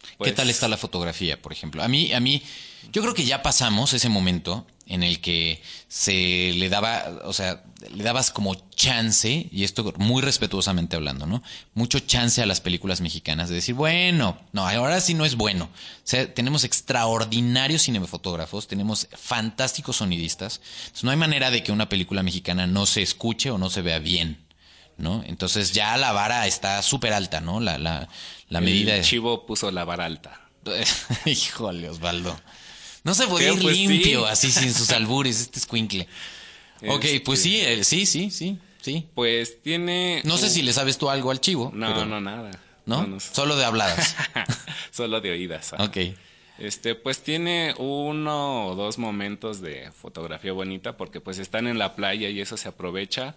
¿Qué 0.04 0.18
pues, 0.18 0.36
tal 0.36 0.50
está 0.50 0.68
la 0.68 0.78
fotografía, 0.78 1.42
por 1.42 1.52
ejemplo? 1.52 1.84
A 1.84 1.88
mí, 1.88 2.12
a 2.14 2.20
mí, 2.20 2.44
yo 2.92 3.02
creo 3.02 3.14
que 3.14 3.26
ya 3.26 3.42
pasamos 3.42 3.94
ese 3.94 4.10
momento 4.10 4.68
en 4.86 5.02
el 5.02 5.22
que 5.22 5.62
se 5.88 6.52
le 6.54 6.70
daba, 6.70 7.22
o 7.24 7.34
sea, 7.34 7.64
le 7.96 8.04
dabas 8.04 8.32
como 8.32 8.56
chance, 8.72 9.48
y 9.52 9.64
esto 9.64 9.94
muy 9.98 10.22
respetuosamente 10.22 10.96
hablando, 10.96 11.26
¿no? 11.26 11.42
Mucho 11.74 12.00
chance 12.00 12.42
a 12.42 12.46
las 12.46 12.60
películas 12.60 13.00
mexicanas 13.00 13.48
de 13.50 13.56
decir, 13.56 13.76
bueno, 13.76 14.38
no, 14.52 14.68
ahora 14.68 15.00
sí 15.00 15.14
no 15.14 15.26
es 15.26 15.36
bueno. 15.36 15.66
O 15.66 16.02
sea, 16.04 16.34
tenemos 16.34 16.64
extraordinarios 16.66 17.84
cinematógrafos, 17.84 18.68
tenemos 18.68 19.08
fantásticos 19.14 19.98
sonidistas. 19.98 20.60
Entonces, 20.82 21.04
no 21.04 21.12
hay 21.12 21.18
manera 21.18 21.50
de 21.50 21.64
que 21.64 21.72
una 21.72 21.90
película 21.90 22.22
mexicana 22.22 22.68
no 22.68 22.86
se 22.86 23.02
escuche 23.02 23.52
o 23.52 23.58
no 23.58 23.70
se 23.70 23.82
vea 23.82 24.00
bien. 24.00 24.43
¿No? 24.98 25.24
Entonces 25.26 25.72
ya 25.74 25.98
la 25.98 26.12
vara 26.12 26.46
está 26.48 26.82
súper 26.82 27.14
alta, 27.14 27.42
¿no? 27.42 27.60
La, 27.60 27.78
la, 27.78 28.08
la 28.50 28.60
el 28.60 28.66
medida. 28.66 29.02
chivo 29.02 29.46
puso 29.46 29.72
la 29.72 29.84
vara 29.86 30.06
alta. 30.06 30.42
Híjole, 31.26 31.90
Osvaldo. 31.90 32.40
No 33.04 33.14
se 33.14 33.28
puede 33.28 33.52
ir 33.54 33.62
Pues 33.62 33.76
sí. 33.76 33.88
limpio 33.88 34.26
así 34.26 34.52
sin 34.52 34.74
sus 34.74 34.92
albures, 34.92 35.40
este 35.42 35.60
escuincle. 35.60 36.08
Ok, 36.86 37.06
Este- 37.06 37.22
pues 37.22 37.42
sí, 37.42 37.62
eh, 37.62 37.84
sí, 37.86 38.06
sí, 38.06 38.30
sí, 38.30 38.58
sí. 38.82 39.08
Pues 39.16 39.62
tiene. 39.62 40.22
No 40.26 40.38
sé 40.38 40.50
si 40.50 40.62
le 40.64 40.74
sabes 40.74 40.98
tú 40.98 41.10
algo 41.10 41.32
al 41.32 41.40
chivo. 41.40 41.72
No, 41.74 41.88
pero- 41.94 42.06
no, 42.06 42.20
nada. 42.20 42.52
¿No? 42.86 43.08
no. 43.08 43.22
Solo 43.22 43.56
de 43.56 43.64
habladas. 43.64 44.16
Solo 44.92 45.22
de 45.22 45.32
oídas. 45.32 45.72
ah. 45.78 45.84
ok. 45.86 45.98
Este, 46.60 46.94
pues 46.94 47.24
tiene 47.24 47.74
uno 47.78 48.68
o 48.68 48.76
dos 48.76 48.98
momentos 48.98 49.62
de 49.62 49.92
fotografía 49.94 50.52
bonita 50.52 50.98
porque 50.98 51.22
pues 51.22 51.40
están 51.40 51.68
en 51.68 51.78
la 51.80 51.96
playa 51.96 52.30
y 52.30 52.42
eso 52.42 52.58
se 52.58 52.68
aprovecha, 52.68 53.36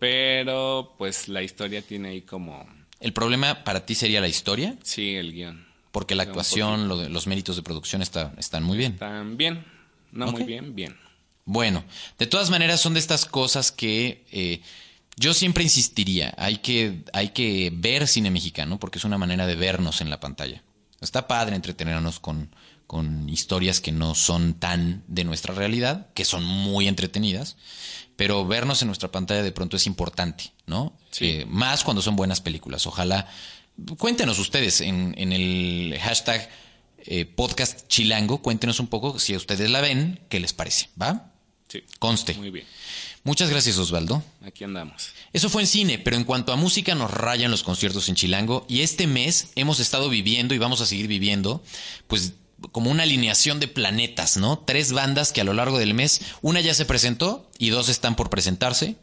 pero 0.00 0.94
pues 0.98 1.28
la 1.28 1.42
historia 1.42 1.82
tiene 1.82 2.08
ahí 2.08 2.22
como, 2.22 2.66
El 2.98 3.12
problema 3.12 3.62
para 3.62 3.86
ti 3.86 3.94
sería 3.94 4.20
la 4.20 4.26
historia, 4.28 4.74
sí, 4.82 5.14
el 5.14 5.32
guion. 5.32 5.64
porque 5.92 6.14
la 6.16 6.24
actuación, 6.24 6.88
lo 6.88 6.96
de- 6.96 7.08
los 7.08 7.26
méritos 7.28 7.54
de 7.56 7.62
producción 7.62 8.02
está, 8.02 8.32
están 8.38 8.64
muy 8.64 8.76
bien. 8.78 8.94
Están 8.94 9.36
bien, 9.36 9.64
no 10.10 10.32
muy 10.32 10.42
bien, 10.44 10.74
bien. 10.74 10.96
Bueno, 11.44 11.84
de 12.18 12.26
todas 12.26 12.50
maneras 12.50 12.80
son 12.80 12.94
de 12.94 13.00
estas 13.00 13.26
cosas 13.26 13.70
que 13.72 14.24
eh, 14.32 14.60
yo 15.16 15.34
siempre 15.34 15.62
insistiría, 15.64 16.32
hay 16.38 16.58
que, 16.58 17.02
hay 17.12 17.28
que 17.30 17.70
ver 17.74 18.06
cine 18.08 18.30
mexicano 18.30 18.78
porque 18.78 18.98
es 18.98 19.04
una 19.04 19.18
manera 19.18 19.46
de 19.46 19.54
vernos 19.56 20.00
en 20.00 20.10
la 20.10 20.18
pantalla. 20.20 20.62
Está 21.00 21.26
padre 21.26 21.56
entretenernos 21.56 22.20
con, 22.20 22.50
con 22.90 23.28
historias 23.28 23.80
que 23.80 23.92
no 23.92 24.16
son 24.16 24.54
tan 24.54 25.04
de 25.06 25.22
nuestra 25.22 25.54
realidad, 25.54 26.08
que 26.12 26.24
son 26.24 26.42
muy 26.42 26.88
entretenidas, 26.88 27.56
pero 28.16 28.44
vernos 28.44 28.82
en 28.82 28.88
nuestra 28.88 29.12
pantalla 29.12 29.44
de 29.44 29.52
pronto 29.52 29.76
es 29.76 29.86
importante, 29.86 30.50
¿no? 30.66 30.92
Sí. 31.12 31.26
Eh, 31.26 31.46
más 31.48 31.84
cuando 31.84 32.02
son 32.02 32.16
buenas 32.16 32.40
películas. 32.40 32.88
Ojalá, 32.88 33.28
cuéntenos 33.96 34.40
ustedes 34.40 34.80
en, 34.80 35.14
en 35.18 35.30
el 35.32 35.96
hashtag 36.02 36.50
eh, 37.06 37.26
podcast 37.26 37.86
chilango, 37.86 38.42
cuéntenos 38.42 38.80
un 38.80 38.88
poco 38.88 39.20
si 39.20 39.34
a 39.34 39.36
ustedes 39.36 39.70
la 39.70 39.80
ven, 39.80 40.18
qué 40.28 40.40
les 40.40 40.52
parece, 40.52 40.90
¿va? 41.00 41.30
Sí. 41.68 41.84
Conste. 42.00 42.34
Muy 42.34 42.50
bien. 42.50 42.66
Muchas 43.22 43.50
gracias, 43.50 43.78
Osvaldo. 43.78 44.20
Aquí 44.44 44.64
andamos. 44.64 45.10
Eso 45.32 45.48
fue 45.48 45.62
en 45.62 45.68
cine, 45.68 46.00
pero 46.00 46.16
en 46.16 46.24
cuanto 46.24 46.52
a 46.52 46.56
música 46.56 46.96
nos 46.96 47.12
rayan 47.12 47.52
los 47.52 47.62
conciertos 47.62 48.08
en 48.08 48.16
Chilango 48.16 48.66
y 48.68 48.80
este 48.80 49.06
mes 49.06 49.52
hemos 49.54 49.78
estado 49.78 50.08
viviendo 50.08 50.56
y 50.56 50.58
vamos 50.58 50.80
a 50.80 50.86
seguir 50.86 51.06
viviendo, 51.06 51.62
pues 52.08 52.32
como 52.72 52.90
una 52.90 53.02
alineación 53.04 53.60
de 53.60 53.68
planetas, 53.68 54.36
¿no? 54.36 54.58
Tres 54.58 54.92
bandas 54.92 55.32
que 55.32 55.40
a 55.40 55.44
lo 55.44 55.54
largo 55.54 55.78
del 55.78 55.94
mes, 55.94 56.20
una 56.42 56.60
ya 56.60 56.74
se 56.74 56.84
presentó 56.84 57.50
y 57.58 57.70
dos 57.70 57.88
están 57.88 58.16
por 58.16 58.30
presentarse 58.30 58.96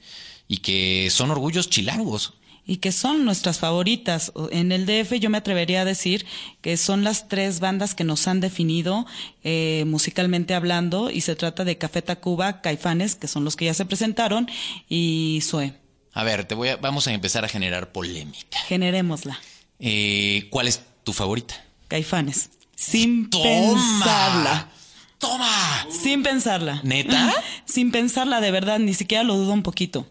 y 0.48 0.58
que 0.58 1.10
son 1.12 1.32
orgullos 1.32 1.70
chilangos. 1.70 2.34
y 2.70 2.78
que 2.78 2.91
son 2.91 3.24
nuestras 3.24 3.60
favoritas. 3.60 4.34
En 4.52 4.74
el 4.74 4.86
DF 4.86 5.13
yo 5.22 5.30
me 5.30 5.38
atrevería 5.38 5.82
a 5.82 5.86
decir 5.86 6.26
que 6.62 6.76
son 6.76 7.06
las 7.06 7.30
tres 7.30 7.62
bandas 7.62 7.96
que 7.96 8.04
nos 8.04 8.28
han 8.28 8.41
definido 8.41 9.06
eh, 9.46 9.86
musicalmente 9.88 10.54
hablando 10.54 11.10
y 11.10 11.22
se 11.22 11.38
trata 11.38 11.63
de 11.63 11.78
Café 11.78 12.02
Tacuba, 12.02 12.60
Caifanes, 12.62 13.15
que 13.15 13.30
son 13.30 13.46
los 13.46 13.56
que 13.56 13.63
ya 13.65 13.74
se 13.74 13.86
presentaron, 13.86 14.50
y 14.89 15.39
Sue. 15.48 15.76
A 16.12 16.26
ver, 16.26 16.43
te 16.43 16.56
voy 16.56 16.67
a, 16.67 16.76
vamos 16.76 17.08
a 17.08 17.13
empezar 17.13 17.46
a 17.46 17.48
generar 17.48 17.93
polémica. 17.93 18.60
Generémosla. 18.67 19.39
Eh, 19.80 20.48
¿Cuál 20.50 20.67
es 20.67 20.82
tu 21.06 21.13
favorita? 21.13 21.63
Caifanes. 21.88 22.50
Sin 22.77 23.27
¡Toma! 23.31 23.43
pensarla. 23.43 24.69
¡Toma! 25.17 25.87
Sin 25.89 26.21
pensarla. 26.21 26.79
¿Neta? 26.83 27.33
Sin 27.65 27.91
pensarla, 27.91 28.39
de 28.39 28.51
verdad, 28.51 28.77
ni 28.77 28.93
siquiera 28.93 29.23
lo 29.23 29.35
dudo 29.35 29.51
un 29.51 29.63
poquito. 29.63 30.07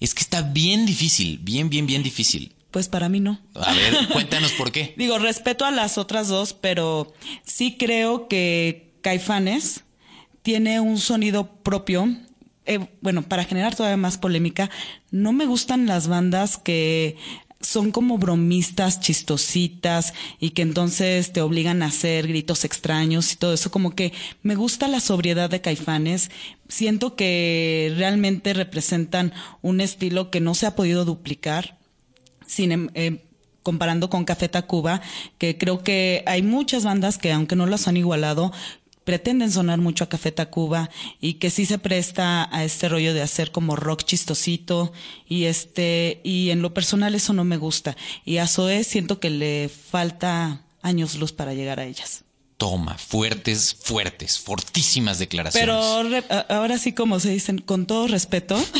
Es 0.00 0.14
que 0.14 0.22
está 0.22 0.40
bien 0.40 0.86
difícil, 0.86 1.38
bien, 1.42 1.68
bien, 1.68 1.86
bien 1.86 2.02
difícil. 2.02 2.54
Pues 2.70 2.88
para 2.88 3.10
mí 3.10 3.20
no. 3.20 3.38
A 3.54 3.74
ver, 3.74 4.08
cuéntanos 4.12 4.52
por 4.52 4.72
qué. 4.72 4.94
Digo, 4.96 5.18
respeto 5.18 5.66
a 5.66 5.70
las 5.70 5.98
otras 5.98 6.28
dos, 6.28 6.54
pero 6.54 7.12
sí 7.44 7.76
creo 7.78 8.28
que 8.28 8.94
Caifanes 9.02 9.84
tiene 10.40 10.80
un 10.80 10.96
sonido 10.98 11.52
propio. 11.62 12.08
Eh, 12.64 12.78
bueno, 13.02 13.22
para 13.28 13.44
generar 13.44 13.76
todavía 13.76 13.98
más 13.98 14.16
polémica, 14.16 14.70
no 15.10 15.32
me 15.34 15.44
gustan 15.44 15.86
las 15.86 16.08
bandas 16.08 16.56
que 16.56 17.18
son 17.60 17.90
como 17.92 18.16
bromistas, 18.16 19.00
chistositas 19.00 20.14
y 20.38 20.50
que 20.50 20.62
entonces 20.62 21.32
te 21.32 21.42
obligan 21.42 21.82
a 21.82 21.86
hacer 21.86 22.26
gritos 22.26 22.64
extraños 22.64 23.32
y 23.32 23.36
todo 23.36 23.52
eso. 23.52 23.70
Como 23.70 23.94
que 23.94 24.12
me 24.42 24.54
gusta 24.54 24.88
la 24.88 25.00
sobriedad 25.00 25.50
de 25.50 25.60
Caifanes. 25.60 26.30
Siento 26.68 27.16
que 27.16 27.92
realmente 27.96 28.54
representan 28.54 29.34
un 29.60 29.80
estilo 29.80 30.30
que 30.30 30.40
no 30.40 30.54
se 30.54 30.66
ha 30.66 30.74
podido 30.74 31.04
duplicar 31.04 31.78
sin, 32.46 32.72
em- 32.72 32.90
eh, 32.94 33.24
comparando 33.62 34.08
con 34.08 34.24
Café 34.24 34.48
Tacuba, 34.48 35.02
que 35.36 35.58
creo 35.58 35.84
que 35.84 36.22
hay 36.26 36.42
muchas 36.42 36.84
bandas 36.84 37.18
que 37.18 37.30
aunque 37.30 37.56
no 37.56 37.66
las 37.66 37.88
han 37.88 37.96
igualado, 37.98 38.52
pretenden 39.04 39.50
sonar 39.50 39.78
mucho 39.78 40.04
a 40.04 40.08
Café 40.08 40.32
Tacuba 40.32 40.90
y 41.20 41.34
que 41.34 41.50
sí 41.50 41.66
se 41.66 41.78
presta 41.78 42.48
a 42.54 42.64
este 42.64 42.88
rollo 42.88 43.14
de 43.14 43.22
hacer 43.22 43.50
como 43.50 43.76
rock 43.76 44.04
chistosito 44.04 44.92
y 45.26 45.44
este 45.44 46.20
y 46.22 46.50
en 46.50 46.62
lo 46.62 46.74
personal 46.74 47.14
eso 47.14 47.32
no 47.32 47.44
me 47.44 47.56
gusta 47.56 47.96
y 48.24 48.36
a 48.38 48.46
Zoe 48.46 48.84
siento 48.84 49.20
que 49.20 49.30
le 49.30 49.68
falta 49.68 50.62
años 50.82 51.16
luz 51.16 51.32
para 51.32 51.54
llegar 51.54 51.80
a 51.80 51.84
ellas. 51.84 52.24
Toma, 52.56 52.98
fuertes, 52.98 53.74
fuertes, 53.74 54.38
fortísimas 54.38 55.18
declaraciones. 55.18 55.66
Pero 55.66 56.44
ahora 56.50 56.76
sí 56.76 56.92
como 56.92 57.18
se 57.18 57.30
dicen 57.30 57.58
con 57.58 57.86
todo 57.86 58.06
respeto. 58.06 58.62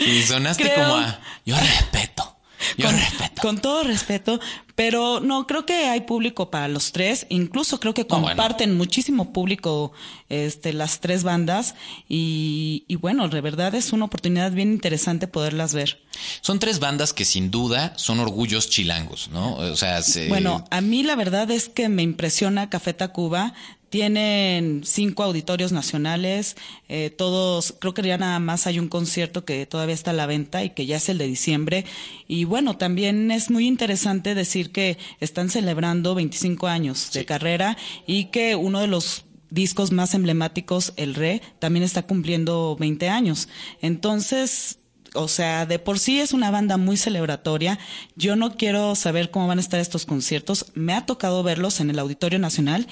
Y 0.00 0.22
sonaste 0.22 0.72
como 0.74 0.96
a 0.96 1.20
yo 1.44 1.56
respeto. 1.56 2.36
Yo 2.76 2.86
con, 2.86 2.96
respeto. 2.96 3.42
Con 3.42 3.58
todo 3.60 3.82
respeto, 3.82 4.40
pero 4.80 5.20
no, 5.20 5.46
creo 5.46 5.66
que 5.66 5.74
hay 5.88 6.00
público 6.00 6.50
para 6.50 6.66
los 6.66 6.92
tres. 6.92 7.26
Incluso 7.28 7.80
creo 7.80 7.92
que 7.92 8.06
comparten 8.06 8.74
muchísimo 8.78 9.30
público 9.30 9.92
este, 10.30 10.72
las 10.72 11.00
tres 11.00 11.22
bandas. 11.22 11.74
Y, 12.08 12.84
y, 12.88 12.96
bueno, 12.96 13.28
de 13.28 13.42
verdad 13.42 13.74
es 13.74 13.92
una 13.92 14.06
oportunidad 14.06 14.52
bien 14.52 14.72
interesante 14.72 15.28
poderlas 15.28 15.74
ver. 15.74 16.00
Son 16.40 16.58
tres 16.58 16.80
bandas 16.80 17.12
que 17.12 17.26
sin 17.26 17.50
duda 17.50 17.92
son 17.96 18.20
orgullos 18.20 18.70
chilangos, 18.70 19.28
¿no? 19.30 19.56
O 19.56 19.76
sea, 19.76 20.00
bueno, 20.30 20.64
a 20.70 20.80
mí 20.80 21.02
la 21.02 21.14
verdad 21.14 21.50
es 21.50 21.68
que 21.68 21.90
me 21.90 22.02
impresiona 22.02 22.70
Café 22.70 22.94
Tacuba 22.94 23.52
tienen 23.90 24.82
cinco 24.84 25.24
auditorios 25.24 25.72
nacionales, 25.72 26.56
eh, 26.88 27.10
todos, 27.10 27.74
creo 27.80 27.92
que 27.92 28.02
ya 28.02 28.16
nada 28.18 28.38
más 28.38 28.68
hay 28.68 28.78
un 28.78 28.88
concierto 28.88 29.44
que 29.44 29.66
todavía 29.66 29.96
está 29.96 30.12
a 30.12 30.14
la 30.14 30.26
venta 30.26 30.62
y 30.62 30.70
que 30.70 30.86
ya 30.86 30.96
es 30.96 31.08
el 31.08 31.18
de 31.18 31.26
diciembre. 31.26 31.84
Y 32.28 32.44
bueno, 32.44 32.76
también 32.76 33.32
es 33.32 33.50
muy 33.50 33.66
interesante 33.66 34.36
decir 34.36 34.69
que 34.70 34.98
están 35.20 35.50
celebrando 35.50 36.14
25 36.14 36.66
años 36.66 37.12
de 37.12 37.24
carrera 37.24 37.76
y 38.06 38.26
que 38.26 38.56
uno 38.56 38.80
de 38.80 38.86
los 38.86 39.24
discos 39.50 39.92
más 39.92 40.14
emblemáticos, 40.14 40.92
El 40.96 41.14
Re, 41.14 41.42
también 41.58 41.82
está 41.82 42.02
cumpliendo 42.02 42.76
20 42.78 43.08
años. 43.08 43.48
Entonces, 43.80 44.78
o 45.14 45.28
sea, 45.28 45.66
de 45.66 45.78
por 45.78 45.98
sí 45.98 46.20
es 46.20 46.32
una 46.32 46.50
banda 46.50 46.76
muy 46.76 46.96
celebratoria. 46.96 47.78
Yo 48.16 48.36
no 48.36 48.56
quiero 48.56 48.94
saber 48.94 49.30
cómo 49.30 49.48
van 49.48 49.58
a 49.58 49.60
estar 49.60 49.80
estos 49.80 50.06
conciertos. 50.06 50.66
Me 50.74 50.94
ha 50.94 51.06
tocado 51.06 51.42
verlos 51.42 51.80
en 51.80 51.90
el 51.90 51.98
Auditorio 51.98 52.38
Nacional 52.38 52.86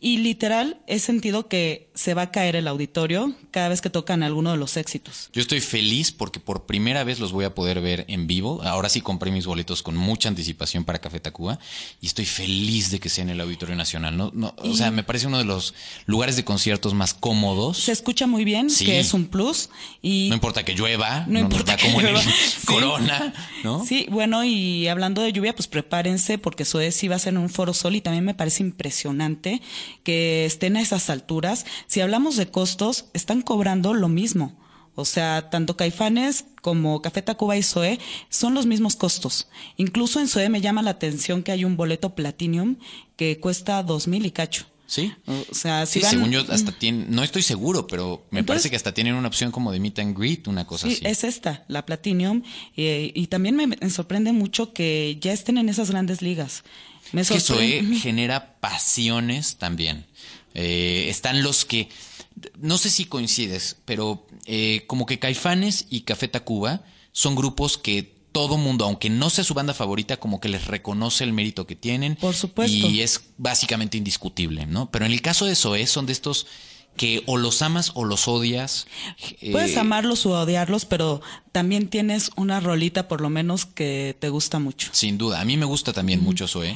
y 0.00 0.18
literal 0.18 0.80
he 0.86 0.98
sentido 0.98 1.46
que 1.48 1.90
se 1.94 2.14
va 2.14 2.22
a 2.22 2.30
caer 2.30 2.56
el 2.56 2.66
auditorio 2.66 3.34
cada 3.50 3.68
vez 3.68 3.82
que 3.82 3.90
tocan 3.90 4.22
alguno 4.22 4.52
de 4.52 4.56
los 4.56 4.78
éxitos. 4.78 5.28
Yo 5.34 5.42
estoy 5.42 5.60
feliz 5.60 6.12
porque 6.12 6.40
por 6.40 6.64
primera 6.64 7.04
vez 7.04 7.20
los 7.20 7.32
voy 7.32 7.44
a 7.44 7.54
poder 7.54 7.82
ver 7.82 8.06
en 8.08 8.26
vivo. 8.26 8.62
Ahora 8.62 8.88
sí 8.88 9.02
compré 9.02 9.30
mis 9.30 9.44
boletos 9.44 9.82
con 9.82 9.96
mucha 9.96 10.30
anticipación 10.30 10.84
para 10.84 11.00
Café 11.00 11.20
Tacuba 11.20 11.58
y 12.00 12.06
estoy 12.06 12.24
feliz 12.24 12.90
de 12.90 13.00
que 13.00 13.10
sea 13.10 13.22
en 13.22 13.30
el 13.30 13.40
Auditorio 13.40 13.76
Nacional. 13.76 14.16
No, 14.16 14.30
no, 14.34 14.54
o 14.56 14.74
sea, 14.74 14.90
me 14.90 15.02
parece 15.02 15.26
uno 15.26 15.36
de 15.36 15.44
los 15.44 15.74
lugares 16.06 16.36
de 16.36 16.44
conciertos 16.44 16.94
más 16.94 17.12
cómodos. 17.12 17.76
Se 17.78 17.92
escucha 17.92 18.26
muy 18.26 18.44
bien, 18.44 18.68
que 18.74 19.00
es 19.00 19.12
un 19.12 19.26
plus. 19.26 19.68
Y 20.00 20.28
no 20.30 20.34
importa 20.34 20.64
que 20.64 20.74
llueva, 20.74 21.26
no, 21.28 21.40
importa 21.40 21.76
que 21.76 21.86
como 21.86 22.00
llueva. 22.00 22.22
Corona, 22.64 23.34
¿no? 23.62 23.84
Sí, 23.84 24.06
bueno, 24.10 24.44
y 24.44 24.88
hablando 24.88 25.20
de 25.20 25.32
lluvia, 25.32 25.54
pues 25.54 25.68
prepárense 25.68 26.38
porque 26.38 26.64
Suez 26.64 27.02
iba 27.04 27.16
a 27.16 27.18
ser 27.18 27.34
en 27.34 27.38
un 27.38 27.50
foro 27.50 27.74
sol 27.74 27.94
y 27.94 28.00
también 28.00 28.24
me 28.24 28.34
parece 28.34 28.62
impresionante 28.62 29.60
que 30.02 30.44
estén 30.44 30.76
a 30.76 30.80
esas 30.80 31.10
alturas. 31.10 31.66
Si 31.86 32.00
hablamos 32.00 32.36
de 32.36 32.50
costos, 32.50 33.06
están 33.12 33.42
cobrando 33.42 33.94
lo 33.94 34.08
mismo. 34.08 34.58
O 34.94 35.04
sea, 35.04 35.48
tanto 35.50 35.76
Caifanes 35.76 36.44
como 36.62 37.00
Café 37.00 37.22
Tacuba 37.22 37.56
y 37.56 37.62
Zoe 37.62 37.98
son 38.28 38.54
los 38.54 38.66
mismos 38.66 38.96
costos. 38.96 39.48
Incluso 39.76 40.20
en 40.20 40.28
Zoe 40.28 40.48
me 40.48 40.60
llama 40.60 40.82
la 40.82 40.90
atención 40.90 41.42
que 41.42 41.52
hay 41.52 41.64
un 41.64 41.76
boleto 41.76 42.14
Platinum 42.14 42.76
que 43.16 43.40
cuesta 43.40 43.82
dos 43.82 44.08
mil 44.08 44.26
y 44.26 44.30
cacho. 44.30 44.66
Sí. 44.90 45.12
O 45.24 45.54
sea, 45.54 45.86
si 45.86 46.00
sí, 46.00 46.06
según 46.10 46.32
yo, 46.32 46.44
hasta 46.48 46.72
tiene, 46.72 47.06
no 47.08 47.22
estoy 47.22 47.42
seguro, 47.42 47.86
pero 47.86 48.26
me 48.32 48.42
parece 48.42 48.70
que 48.70 48.74
hasta 48.74 48.92
tienen 48.92 49.14
una 49.14 49.28
opción 49.28 49.52
como 49.52 49.70
de 49.70 49.78
meet 49.78 50.00
and 50.00 50.18
greet, 50.18 50.48
una 50.48 50.66
cosa 50.66 50.88
sí, 50.88 50.94
así. 50.94 51.06
es 51.06 51.22
esta, 51.22 51.64
la 51.68 51.86
Platinum. 51.86 52.42
Eh, 52.76 53.12
y 53.14 53.28
también 53.28 53.54
me, 53.54 53.68
me, 53.68 53.90
sorprende 53.90 54.32
mucho 54.32 54.72
que 54.72 55.16
ya 55.20 55.32
estén 55.32 55.58
en 55.58 55.68
esas 55.68 55.92
grandes 55.92 56.22
ligas. 56.22 56.64
Me 57.12 57.24
que 57.24 57.38
Zoe 57.38 57.84
genera 58.00 58.56
pasiones 58.58 59.58
también. 59.58 60.06
Eh, 60.54 61.06
están 61.08 61.44
los 61.44 61.64
que, 61.64 61.88
no 62.58 62.76
sé 62.76 62.90
si 62.90 63.04
coincides, 63.04 63.76
pero 63.84 64.26
eh, 64.46 64.82
como 64.88 65.06
que 65.06 65.20
Caifanes 65.20 65.86
y 65.88 66.00
Café 66.00 66.26
Tacuba 66.26 66.82
son 67.12 67.36
grupos 67.36 67.78
que 67.78 68.16
todo 68.32 68.56
mundo, 68.56 68.84
aunque 68.84 69.10
no 69.10 69.30
sea 69.30 69.44
su 69.44 69.54
banda 69.54 69.74
favorita, 69.74 70.18
como 70.18 70.40
que 70.40 70.48
les 70.48 70.66
reconoce 70.66 71.24
el 71.24 71.32
mérito 71.32 71.66
que 71.66 71.76
tienen. 71.76 72.16
Por 72.16 72.34
supuesto. 72.34 72.88
Y 72.88 73.00
es 73.00 73.22
básicamente 73.38 73.98
indiscutible, 73.98 74.66
¿no? 74.66 74.90
Pero 74.90 75.06
en 75.06 75.12
el 75.12 75.22
caso 75.22 75.46
de 75.46 75.54
Zoe 75.54 75.86
son 75.86 76.06
de 76.06 76.12
estos 76.12 76.46
que 76.96 77.22
o 77.26 77.38
los 77.38 77.62
amas 77.62 77.92
o 77.94 78.04
los 78.04 78.28
odias. 78.28 78.86
Puedes 79.52 79.76
eh, 79.76 79.80
amarlos 79.80 80.26
o 80.26 80.38
odiarlos, 80.38 80.84
pero 80.84 81.22
también 81.52 81.88
tienes 81.88 82.30
una 82.36 82.60
rolita 82.60 83.08
por 83.08 83.20
lo 83.20 83.30
menos 83.30 83.64
que 83.64 84.16
te 84.18 84.28
gusta 84.28 84.58
mucho. 84.58 84.90
Sin 84.92 85.16
duda, 85.16 85.40
a 85.40 85.44
mí 85.44 85.56
me 85.56 85.64
gusta 85.64 85.92
también 85.92 86.22
mucho 86.22 86.46
Zoe, 86.46 86.74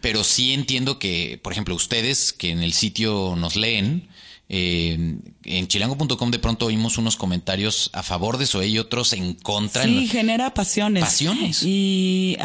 pero 0.00 0.24
sí 0.24 0.52
entiendo 0.52 0.98
que, 0.98 1.40
por 1.42 1.52
ejemplo, 1.52 1.74
ustedes 1.74 2.32
que 2.32 2.50
en 2.50 2.62
el 2.62 2.72
sitio 2.72 3.34
nos 3.36 3.56
leen, 3.56 4.08
eh, 4.54 5.16
en 5.44 5.66
chilango.com 5.66 6.30
de 6.30 6.38
pronto 6.38 6.66
oímos 6.66 6.98
unos 6.98 7.16
comentarios 7.16 7.88
a 7.94 8.02
favor 8.02 8.36
de 8.36 8.44
Zoe 8.44 8.68
y 8.68 8.78
otros 8.78 9.14
en 9.14 9.32
contra. 9.32 9.84
Sí, 9.84 10.06
genera 10.08 10.52
pasiones. 10.52 11.04
Pasiones. 11.04 11.62
Y 11.62 12.36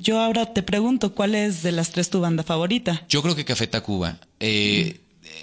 yo 0.00 0.20
ahora 0.20 0.52
te 0.52 0.62
pregunto, 0.62 1.12
¿cuál 1.12 1.34
es 1.34 1.64
de 1.64 1.72
las 1.72 1.90
tres 1.90 2.08
tu 2.08 2.20
banda 2.20 2.44
favorita? 2.44 3.04
Yo 3.08 3.20
creo 3.20 3.34
que 3.34 3.44
Café 3.44 3.66
Tacuba. 3.66 4.20
Eh, 4.38 5.00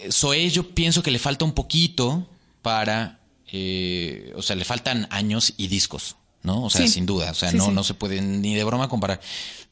Zoé 0.09 0.49
yo 0.49 0.69
pienso 0.69 1.03
que 1.03 1.11
le 1.11 1.19
falta 1.19 1.43
un 1.43 1.51
poquito 1.51 2.29
para, 2.61 3.19
eh, 3.51 4.31
o 4.37 4.41
sea, 4.41 4.55
le 4.55 4.63
faltan 4.63 5.07
años 5.09 5.53
y 5.57 5.67
discos, 5.67 6.15
¿no? 6.41 6.63
O 6.63 6.69
sea, 6.69 6.87
sin 6.87 7.05
duda, 7.05 7.31
o 7.31 7.35
sea, 7.35 7.51
no, 7.51 7.69
no 7.69 7.83
se 7.83 7.95
puede 7.95 8.21
ni 8.21 8.55
de 8.55 8.63
broma 8.63 8.87
comparar. 8.87 9.19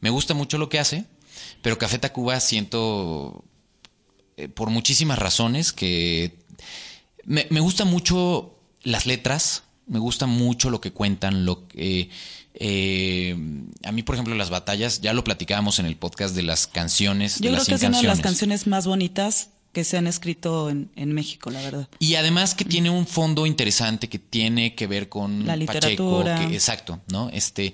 Me 0.01 0.09
gusta 0.09 0.33
mucho 0.33 0.57
lo 0.57 0.67
que 0.67 0.79
hace, 0.79 1.05
pero 1.61 1.77
Café 1.77 1.97
Tacuba 1.97 2.37
siento, 2.41 3.45
eh, 4.35 4.49
por 4.49 4.69
muchísimas 4.69 5.17
razones, 5.17 5.71
que 5.71 6.40
me, 7.25 7.47
me 7.49 7.59
gusta 7.59 7.85
mucho 7.85 8.57
las 8.83 9.05
letras, 9.05 9.63
me 9.87 9.99
gusta 9.99 10.25
mucho 10.25 10.69
lo 10.69 10.81
que 10.81 10.91
cuentan, 10.91 11.45
lo 11.45 11.67
que... 11.67 12.09
Eh, 12.53 13.35
a 13.83 13.91
mí, 13.91 14.03
por 14.03 14.15
ejemplo, 14.15 14.35
las 14.35 14.49
batallas, 14.49 15.01
ya 15.01 15.13
lo 15.13 15.23
platicábamos 15.23 15.79
en 15.79 15.85
el 15.85 15.95
podcast 15.95 16.35
de 16.35 16.43
las 16.43 16.67
canciones. 16.67 17.39
Yo 17.39 17.43
de 17.43 17.47
creo 17.49 17.57
las 17.59 17.67
que 17.67 17.75
es 17.75 17.83
una 17.83 18.01
de 18.01 18.07
las 18.07 18.19
canciones 18.19 18.67
más 18.67 18.87
bonitas 18.87 19.49
que 19.71 19.83
se 19.85 19.97
han 19.97 20.05
escrito 20.05 20.69
en, 20.69 21.13
México, 21.13 21.49
la 21.49 21.61
verdad. 21.61 21.87
Y 21.99 22.15
además 22.15 22.55
que 22.55 22.65
tiene 22.65 22.89
un 22.89 23.07
fondo 23.07 23.45
interesante 23.45 24.09
que 24.09 24.19
tiene 24.19 24.75
que 24.75 24.85
ver 24.85 25.07
con 25.07 25.45
la 25.47 25.55
literatura. 25.55 26.33
Pacheco, 26.35 26.49
que, 26.49 26.55
exacto, 26.55 26.99
¿no? 27.07 27.29
Este, 27.29 27.73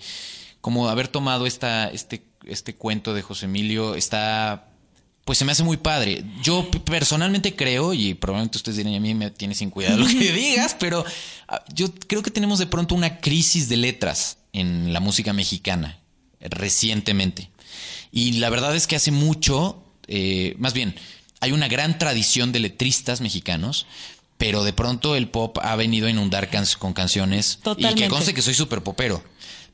como 0.61 0.89
haber 0.89 1.07
tomado 1.07 1.47
esta, 1.47 1.89
este, 1.89 2.23
este 2.45 2.75
cuento 2.75 3.15
de 3.15 3.23
José 3.23 3.45
Emilio 3.45 3.95
está, 3.95 4.67
pues 5.27 5.37
se 5.37 5.43
me 5.43 5.51
hace 5.51 5.63
muy 5.63 5.75
padre. 5.75 6.23
Yo 6.41 6.71
personalmente 6.85 7.53
creo, 7.53 7.93
y 7.93 8.13
probablemente 8.13 8.59
ustedes 8.59 8.77
dirán, 8.77 8.95
a 8.95 8.99
mí 9.01 9.13
me 9.13 9.29
tiene 9.29 9.55
sin 9.55 9.69
cuidado 9.69 9.97
lo 9.97 10.07
que 10.07 10.31
digas, 10.31 10.73
pero 10.79 11.03
ah, 11.49 11.65
yo 11.73 11.93
creo 11.93 12.23
que 12.23 12.31
tenemos 12.31 12.59
de 12.59 12.65
pronto 12.65 12.95
una 12.95 13.19
crisis 13.19 13.67
de 13.67 13.75
letras 13.75 14.37
en 14.53 14.93
la 14.93 15.01
música 15.01 15.33
mexicana 15.33 15.99
recientemente. 16.39 17.49
Y 18.09 18.39
la 18.39 18.49
verdad 18.49 18.73
es 18.73 18.87
que 18.87 18.95
hace 18.95 19.11
mucho, 19.11 19.83
eh, 20.07 20.55
más 20.59 20.71
bien, 20.71 20.95
hay 21.41 21.51
una 21.51 21.67
gran 21.67 21.99
tradición 21.99 22.53
de 22.53 22.61
letristas 22.61 23.19
mexicanos, 23.19 23.85
pero 24.37 24.63
de 24.63 24.71
pronto 24.71 25.17
el 25.17 25.27
pop 25.27 25.57
ha 25.61 25.75
venido 25.75 26.07
a 26.07 26.09
inundar 26.09 26.49
con 26.79 26.93
canciones. 26.93 27.59
Totalmente. 27.61 27.99
Y 27.99 28.03
que 28.03 28.09
conste 28.09 28.33
que 28.33 28.41
soy 28.41 28.53
súper 28.53 28.81
popero. 28.81 29.21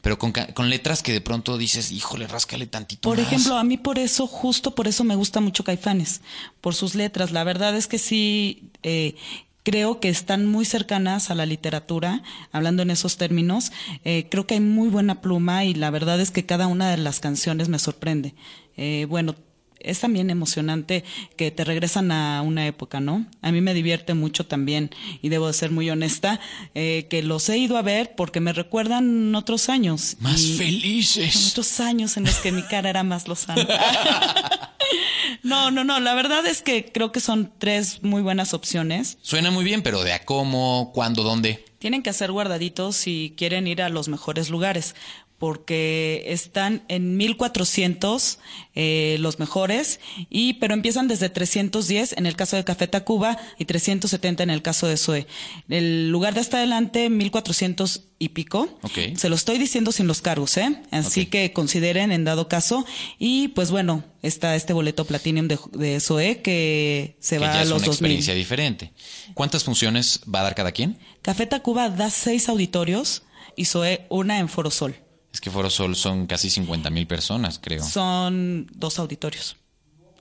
Pero 0.04 0.20
con, 0.20 0.34
letras 0.70 1.02
que 1.02 1.14
de 1.14 1.22
pronto 1.22 1.58
dices, 1.58 1.94
híjole, 1.94 2.28
ráscale 2.28 2.68
tantito. 2.68 3.08
Por 3.08 3.22
ejemplo, 3.22 3.56
a 3.56 3.64
mí 3.64 3.78
por 3.78 3.98
eso, 3.98 4.28
justo 4.28 4.76
por 4.76 4.90
eso 4.90 5.06
me 5.06 5.16
gusta 5.16 5.40
mucho 5.40 5.64
Caifanes, 5.64 6.20
por 6.60 6.76
sus 6.76 6.94
letras. 6.94 7.32
La 7.32 7.46
verdad 7.46 7.74
es 7.74 7.88
que 7.88 7.98
sí, 7.98 8.70
eh, 8.84 9.16
creo 9.64 10.02
que 10.02 10.10
están 10.10 10.46
muy 10.46 10.66
cercanas 10.66 11.32
a 11.32 11.36
la 11.36 11.46
literatura, 11.46 12.22
hablando 12.52 12.84
en 12.84 12.92
esos 12.92 13.16
términos. 13.16 13.72
Eh, 14.04 14.28
creo 14.30 14.46
que 14.46 14.56
hay 14.56 14.60
muy 14.60 14.90
buena 14.90 15.22
pluma 15.22 15.64
y 15.64 15.74
la 15.74 15.90
verdad 15.90 16.20
es 16.20 16.32
que 16.32 16.46
cada 16.46 16.68
una 16.68 16.92
de 16.92 16.98
las 16.98 17.22
canciones 17.22 17.70
me 17.70 17.80
sorprende. 17.80 18.36
Eh, 18.76 19.08
bueno, 19.08 19.36
es 19.84 20.00
también 20.00 20.30
emocionante 20.30 21.04
que 21.36 21.52
te 21.52 21.64
regresan 21.64 22.12
a 22.12 22.42
una 22.42 22.66
época, 22.68 23.00
¿no? 23.00 23.26
A 23.42 23.52
mí 23.52 23.62
me 23.62 23.74
divierte 23.74 24.14
mucho 24.14 24.46
también, 24.46 24.90
y 25.22 25.30
debo 25.30 25.48
de 25.48 25.54
ser 25.54 25.72
muy 25.72 25.90
honesta, 25.90 26.40
eh, 26.74 27.08
que 27.10 27.24
los 27.24 27.48
he 27.50 27.58
ido 27.58 27.78
a 27.78 27.82
ver 27.82 28.16
porque 28.16 28.40
me 28.40 28.54
recuerdan 28.54 29.34
otros 29.36 29.70
años. 29.70 30.18
Más 30.20 30.42
felices. 30.58 31.52
Otros 31.52 31.80
años 31.80 32.18
en 32.18 32.26
los 32.26 32.36
que 32.36 32.52
mi 32.52 32.64
cara 32.64 32.90
era 32.90 33.04
más 33.04 33.28
lozana. 33.28 33.68
no, 35.44 35.72
no, 35.72 35.84
no, 35.84 36.00
la 36.00 36.14
verdad 36.14 36.46
es 36.46 36.62
que 36.62 36.92
creo 36.92 37.12
que 37.12 37.20
son 37.20 37.52
tres 37.58 38.04
muy 38.04 38.22
buenas 38.22 38.54
opciones. 38.54 39.18
Suena 39.22 39.52
muy 39.52 39.64
bien, 39.64 39.82
pero 39.82 40.04
¿de 40.04 40.14
a 40.14 40.26
cómo, 40.26 40.92
cuándo, 40.94 41.24
dónde? 41.24 41.66
Tienen 41.80 42.02
que 42.02 42.10
hacer 42.10 42.32
guardaditos 42.32 42.96
si 42.96 43.34
quieren 43.38 43.68
ir 43.68 43.82
a 43.82 43.90
los 43.90 44.08
mejores 44.08 44.50
lugares 44.50 44.96
porque 45.44 46.24
están 46.28 46.84
en 46.88 47.18
1400 47.18 48.40
eh, 48.76 49.18
los 49.20 49.40
mejores, 49.40 50.00
y 50.30 50.54
pero 50.54 50.74
empiezan 50.74 51.10
desde 51.10 51.28
310 51.28 52.14
en 52.14 52.26
el 52.26 52.38
caso 52.38 52.56
de 52.56 52.64
Café 52.64 52.88
Tacuba 52.88 53.38
y 53.60 53.66
370 53.66 54.42
en 54.44 54.50
el 54.50 54.62
caso 54.62 54.88
de 54.88 54.96
Sue. 54.96 55.28
El 55.68 56.12
lugar 56.12 56.34
de 56.34 56.40
hasta 56.40 56.60
adelante, 56.60 57.10
1400 57.10 58.04
y 58.20 58.30
pico. 58.30 58.70
Ok. 58.84 59.18
Se 59.18 59.28
lo 59.28 59.36
estoy 59.36 59.58
diciendo 59.58 59.92
sin 59.92 60.08
los 60.08 60.22
cargos, 60.22 60.56
¿eh? 60.56 60.82
Así 60.92 61.26
que 61.26 61.52
consideren 61.52 62.14
en 62.14 62.24
dado 62.24 62.48
caso. 62.48 62.86
Y 63.20 63.50
pues 63.50 63.70
bueno, 63.70 64.06
está 64.22 64.56
este 64.56 64.72
boleto 64.72 65.04
Platinum 65.04 65.50
de, 65.50 65.60
de 65.74 66.00
Zoe 66.00 66.42
que 66.42 67.18
se 67.20 67.36
que 67.36 67.40
va 67.40 67.48
ya 67.48 67.60
a 67.60 67.64
es 67.64 67.68
los 67.68 67.80
una 67.80 67.88
2000. 67.88 67.92
experiencia 67.92 68.34
diferente. 68.34 68.94
¿Cuántas 69.34 69.66
funciones 69.66 70.22
va 70.34 70.40
a 70.40 70.44
dar 70.44 70.56
cada 70.56 70.72
quien? 70.72 70.98
Café 71.22 71.48
Tacuba 71.48 71.90
da 71.90 72.10
seis 72.10 72.48
auditorios 72.48 73.24
y 73.58 73.66
Zoe 73.66 74.06
una 74.10 74.40
en 74.40 74.50
Foro 74.50 74.72
Sol. 74.72 75.03
Es 75.34 75.42
que 75.42 75.50
Foro 75.50 75.70
Sol 75.70 75.96
son 75.96 76.28
casi 76.28 76.50
50 76.50 76.90
mil 76.92 77.08
personas, 77.08 77.60
creo. 77.62 77.84
Son 77.84 78.68
dos 78.74 79.00
auditorios. 79.00 79.56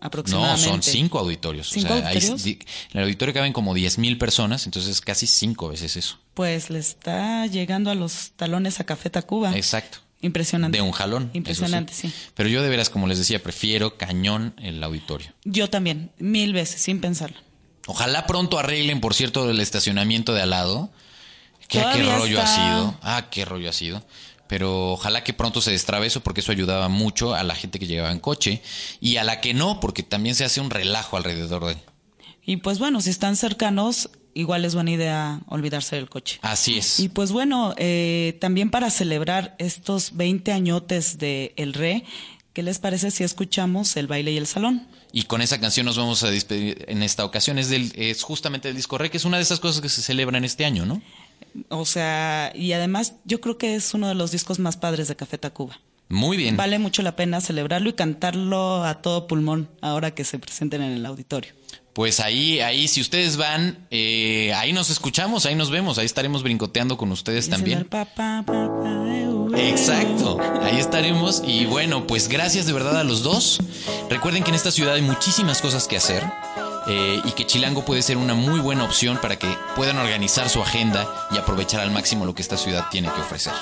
No, 0.01 0.07
Aproximadamente. 0.07 0.69
son 0.69 0.83
cinco 0.83 1.19
auditorios. 1.21 1.69
¿Cinco 1.69 1.93
o 1.95 1.99
sea, 1.99 2.09
auditorios? 2.09 2.43
di- 2.43 2.59
en 2.93 2.99
el 2.99 3.05
auditorio 3.05 3.33
caben 3.35 3.53
como 3.53 3.73
10 3.73 3.99
mil 3.99 4.19
personas, 4.19 4.65
entonces 4.67 5.01
casi 5.01 5.27
cinco 5.29 5.69
veces 5.69 5.97
eso. 5.97 6.19
Pues 6.35 6.71
le 6.71 6.81
está 6.81 7.47
llegando 7.47 7.91
a 7.91 7.95
los 7.95 8.33
talones 8.35 8.81
a 8.81 8.85
Café 8.85 9.11
Tacuba. 9.11 9.55
Exacto. 9.57 9.99
Impresionante. 10.21 10.79
De 10.79 10.83
un 10.83 10.93
jalón. 10.93 11.31
Impresionante, 11.35 11.93
sí. 11.93 12.13
Pero 12.35 12.49
yo 12.49 12.63
de 12.63 12.69
veras, 12.69 12.91
como 12.91 13.07
les 13.07 13.19
decía, 13.19 13.43
prefiero 13.43 13.97
cañón 13.97 14.55
el 14.63 14.83
auditorio. 14.83 15.33
Yo 15.45 15.69
también, 15.69 16.11
mil 16.19 16.53
veces, 16.53 16.81
sin 16.83 17.01
pensarlo. 17.01 17.37
Ojalá 17.87 18.27
pronto 18.27 18.59
arreglen, 18.59 19.01
por 19.01 19.15
cierto, 19.15 19.51
el 19.51 19.61
estacionamiento 19.61 20.33
de 20.33 20.43
al 20.43 20.51
lado. 20.51 20.91
¿Qué, 21.69 21.85
qué 21.95 22.03
rollo 22.03 22.41
ha 22.41 22.47
sido? 22.47 22.99
Ah, 23.03 23.29
qué 23.31 23.45
rollo 23.45 23.69
ha 23.69 23.73
sido. 23.73 24.05
Pero 24.53 24.93
ojalá 24.93 25.25
que 25.25 25.33
pronto 25.33 25.63
se 25.63 25.71
destrabe 25.71 26.09
eso 26.09 26.21
porque 26.21 26.43
eso 26.43 26.53
ayudaba 26.53 26.91
mucho 26.91 27.35
a 27.35 27.43
la 27.43 27.55
gente 27.55 27.79
que 27.79 27.87
llegaba 27.87 28.13
en 28.13 28.19
coche 28.19 28.61
y 29.01 29.17
a 29.17 29.25
la 29.25 29.41
que 29.41 29.55
no, 29.55 29.81
porque 29.81 30.03
también 30.03 30.35
se 30.35 30.45
hace 30.45 30.61
un 30.61 30.69
relajo 30.69 31.17
alrededor 31.17 31.65
de. 31.65 31.79
Y 32.45 32.59
pues 32.59 32.79
bueno, 32.79 33.01
si 33.01 33.09
están 33.09 33.37
cercanos, 33.37 34.11
igual 34.35 34.67
es 34.67 34.75
buena 34.75 34.91
idea 34.91 35.41
olvidarse 35.47 35.97
del 35.97 36.11
coche. 36.11 36.39
Así 36.43 36.77
es. 36.77 37.01
Y 37.01 37.09
pues 37.09 37.33
bueno, 37.33 37.73
eh, 37.79 38.37
también 38.43 38.71
para 38.71 38.91
celebrar 38.91 39.57
estos 39.59 40.19
20 40.19 40.53
añotes 40.53 41.17
de 41.17 41.55
El 41.57 41.73
Re, 41.73 42.05
¿qué 42.53 42.63
les 42.63 42.79
parece 42.79 43.11
si 43.11 43.25
escuchamos 43.25 43.97
el 43.97 44.07
baile 44.07 44.33
y 44.33 44.37
el 44.37 44.47
salón? 44.47 44.87
Y 45.13 45.23
con 45.23 45.41
esa 45.41 45.61
canción 45.61 45.87
nos 45.87 45.97
vamos 45.97 46.25
a 46.25 46.31
despedir 46.31 46.85
en 46.89 47.03
esta 47.03 47.25
ocasión. 47.25 47.59
Es, 47.59 47.71
del, 47.71 47.91
es 47.97 48.23
justamente 48.23 48.69
el 48.69 48.77
disco 48.77 48.99
Rey, 48.99 49.09
que 49.09 49.17
es 49.17 49.25
una 49.25 49.39
de 49.39 49.45
esas 49.45 49.61
cosas 49.61 49.81
que 49.81 49.89
se 49.89 50.03
celebran 50.03 50.45
este 50.45 50.67
año, 50.67 50.85
¿no? 50.85 51.01
O 51.69 51.85
sea, 51.85 52.53
y 52.55 52.73
además 52.73 53.15
yo 53.25 53.41
creo 53.41 53.59
que 53.59 53.75
es 53.75 53.95
uno 53.95 54.09
de 54.09 54.15
los 54.15 54.31
discos 54.31 54.59
más 54.59 54.77
padres 54.77 55.09
de 55.09 55.17
Café 55.17 55.39
Tacuba. 55.39 55.81
Muy 56.09 56.37
bien. 56.37 56.57
Vale 56.59 56.79
mucho 56.79 57.03
la 57.03 57.17
pena 57.17 57.41
celebrarlo 57.41 57.89
y 57.89 57.95
cantarlo 57.95 58.85
a 58.85 59.01
todo 59.01 59.27
pulmón 59.27 59.71
ahora 59.81 60.15
que 60.15 60.25
se 60.25 60.39
presenten 60.39 60.83
en 60.83 60.93
el 60.93 61.07
auditorio. 61.07 61.55
Pues 61.95 62.21
ahí, 62.21 62.61
ahí, 62.61 62.89
si 62.89 63.03
ustedes 63.03 63.37
van, 63.37 63.87
eh, 63.91 64.53
ahí 64.57 64.73
nos 64.73 64.89
escuchamos, 64.89 65.45
ahí 65.45 65.55
nos 65.55 65.71
vemos, 65.71 65.99
ahí 65.99 66.07
estaremos 66.07 66.43
brincoteando 66.43 66.97
con 66.97 67.13
ustedes 67.13 67.51
también. 67.51 67.87
Eh, 67.91 69.27
uh, 69.29 69.55
Exacto, 69.55 70.39
ahí 70.63 70.79
estaremos. 70.79 71.43
Y 71.47 71.67
bueno, 71.67 72.07
pues 72.07 72.29
gracias 72.29 72.67
de 72.67 72.73
verdad 72.73 72.99
a 72.99 73.05
los 73.05 73.23
dos. 73.23 73.61
Recuerden 74.09 74.43
que 74.43 74.51
en 74.51 74.57
esta 74.57 74.71
ciudad 74.71 74.95
hay 74.95 75.03
muchísimas 75.03 75.61
cosas 75.61 75.87
que 75.87 75.99
hacer 75.99 76.23
eh, 76.87 77.21
y 77.25 77.33
que 77.33 77.47
Chilango 77.47 77.85
puede 77.85 78.03
ser 78.03 78.17
una 78.17 78.35
muy 78.35 78.61
buena 78.61 78.85
opción 78.85 79.19
para 79.21 79.37
que 79.37 79.49
puedan 79.77 79.99
organizar 79.99 80.49
su 80.49 80.63
agenda 80.63 81.07
y 81.31 81.39
aprovechar 81.39 81.81
al 81.81 81.91
máximo 81.91 82.25
lo 82.25 82.35
que 82.35 82.43
esta 82.43 82.57
ciudad 82.57 82.87
tiene 82.91 83.11
que 83.13 83.21
ofrecer. 83.21 83.53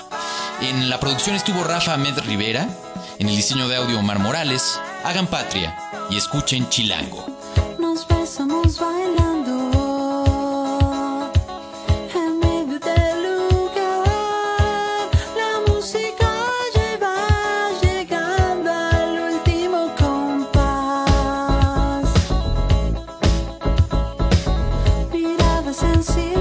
En 0.60 0.90
la 0.90 1.00
producción 1.00 1.36
estuvo 1.36 1.64
Rafa 1.64 1.94
Ahmed 1.94 2.18
Rivera, 2.20 2.68
en 3.18 3.28
el 3.28 3.36
diseño 3.36 3.68
de 3.68 3.76
audio 3.76 3.98
Omar 3.98 4.18
Morales. 4.18 4.80
Hagan 5.04 5.26
patria 5.26 5.76
y 6.10 6.16
escuchen 6.16 6.68
Chilango. 6.68 7.26
Nos 7.78 8.06
besamos 8.06 8.78
see 26.02 26.39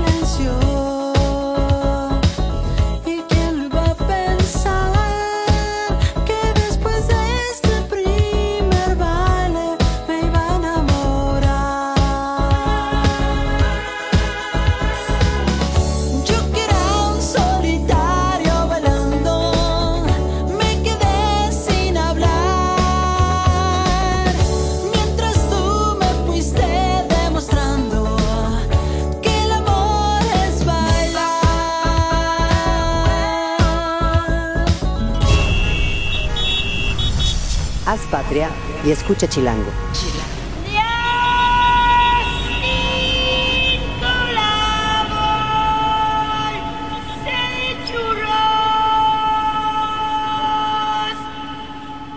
y 38.86 38.92
escucha 38.92 39.28
Chilango. 39.28 39.72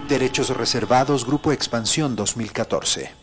Derechos 0.09 0.51
reservados, 0.51 1.25
Grupo 1.25 1.53
Expansión 1.53 2.14
2014. 2.14 3.22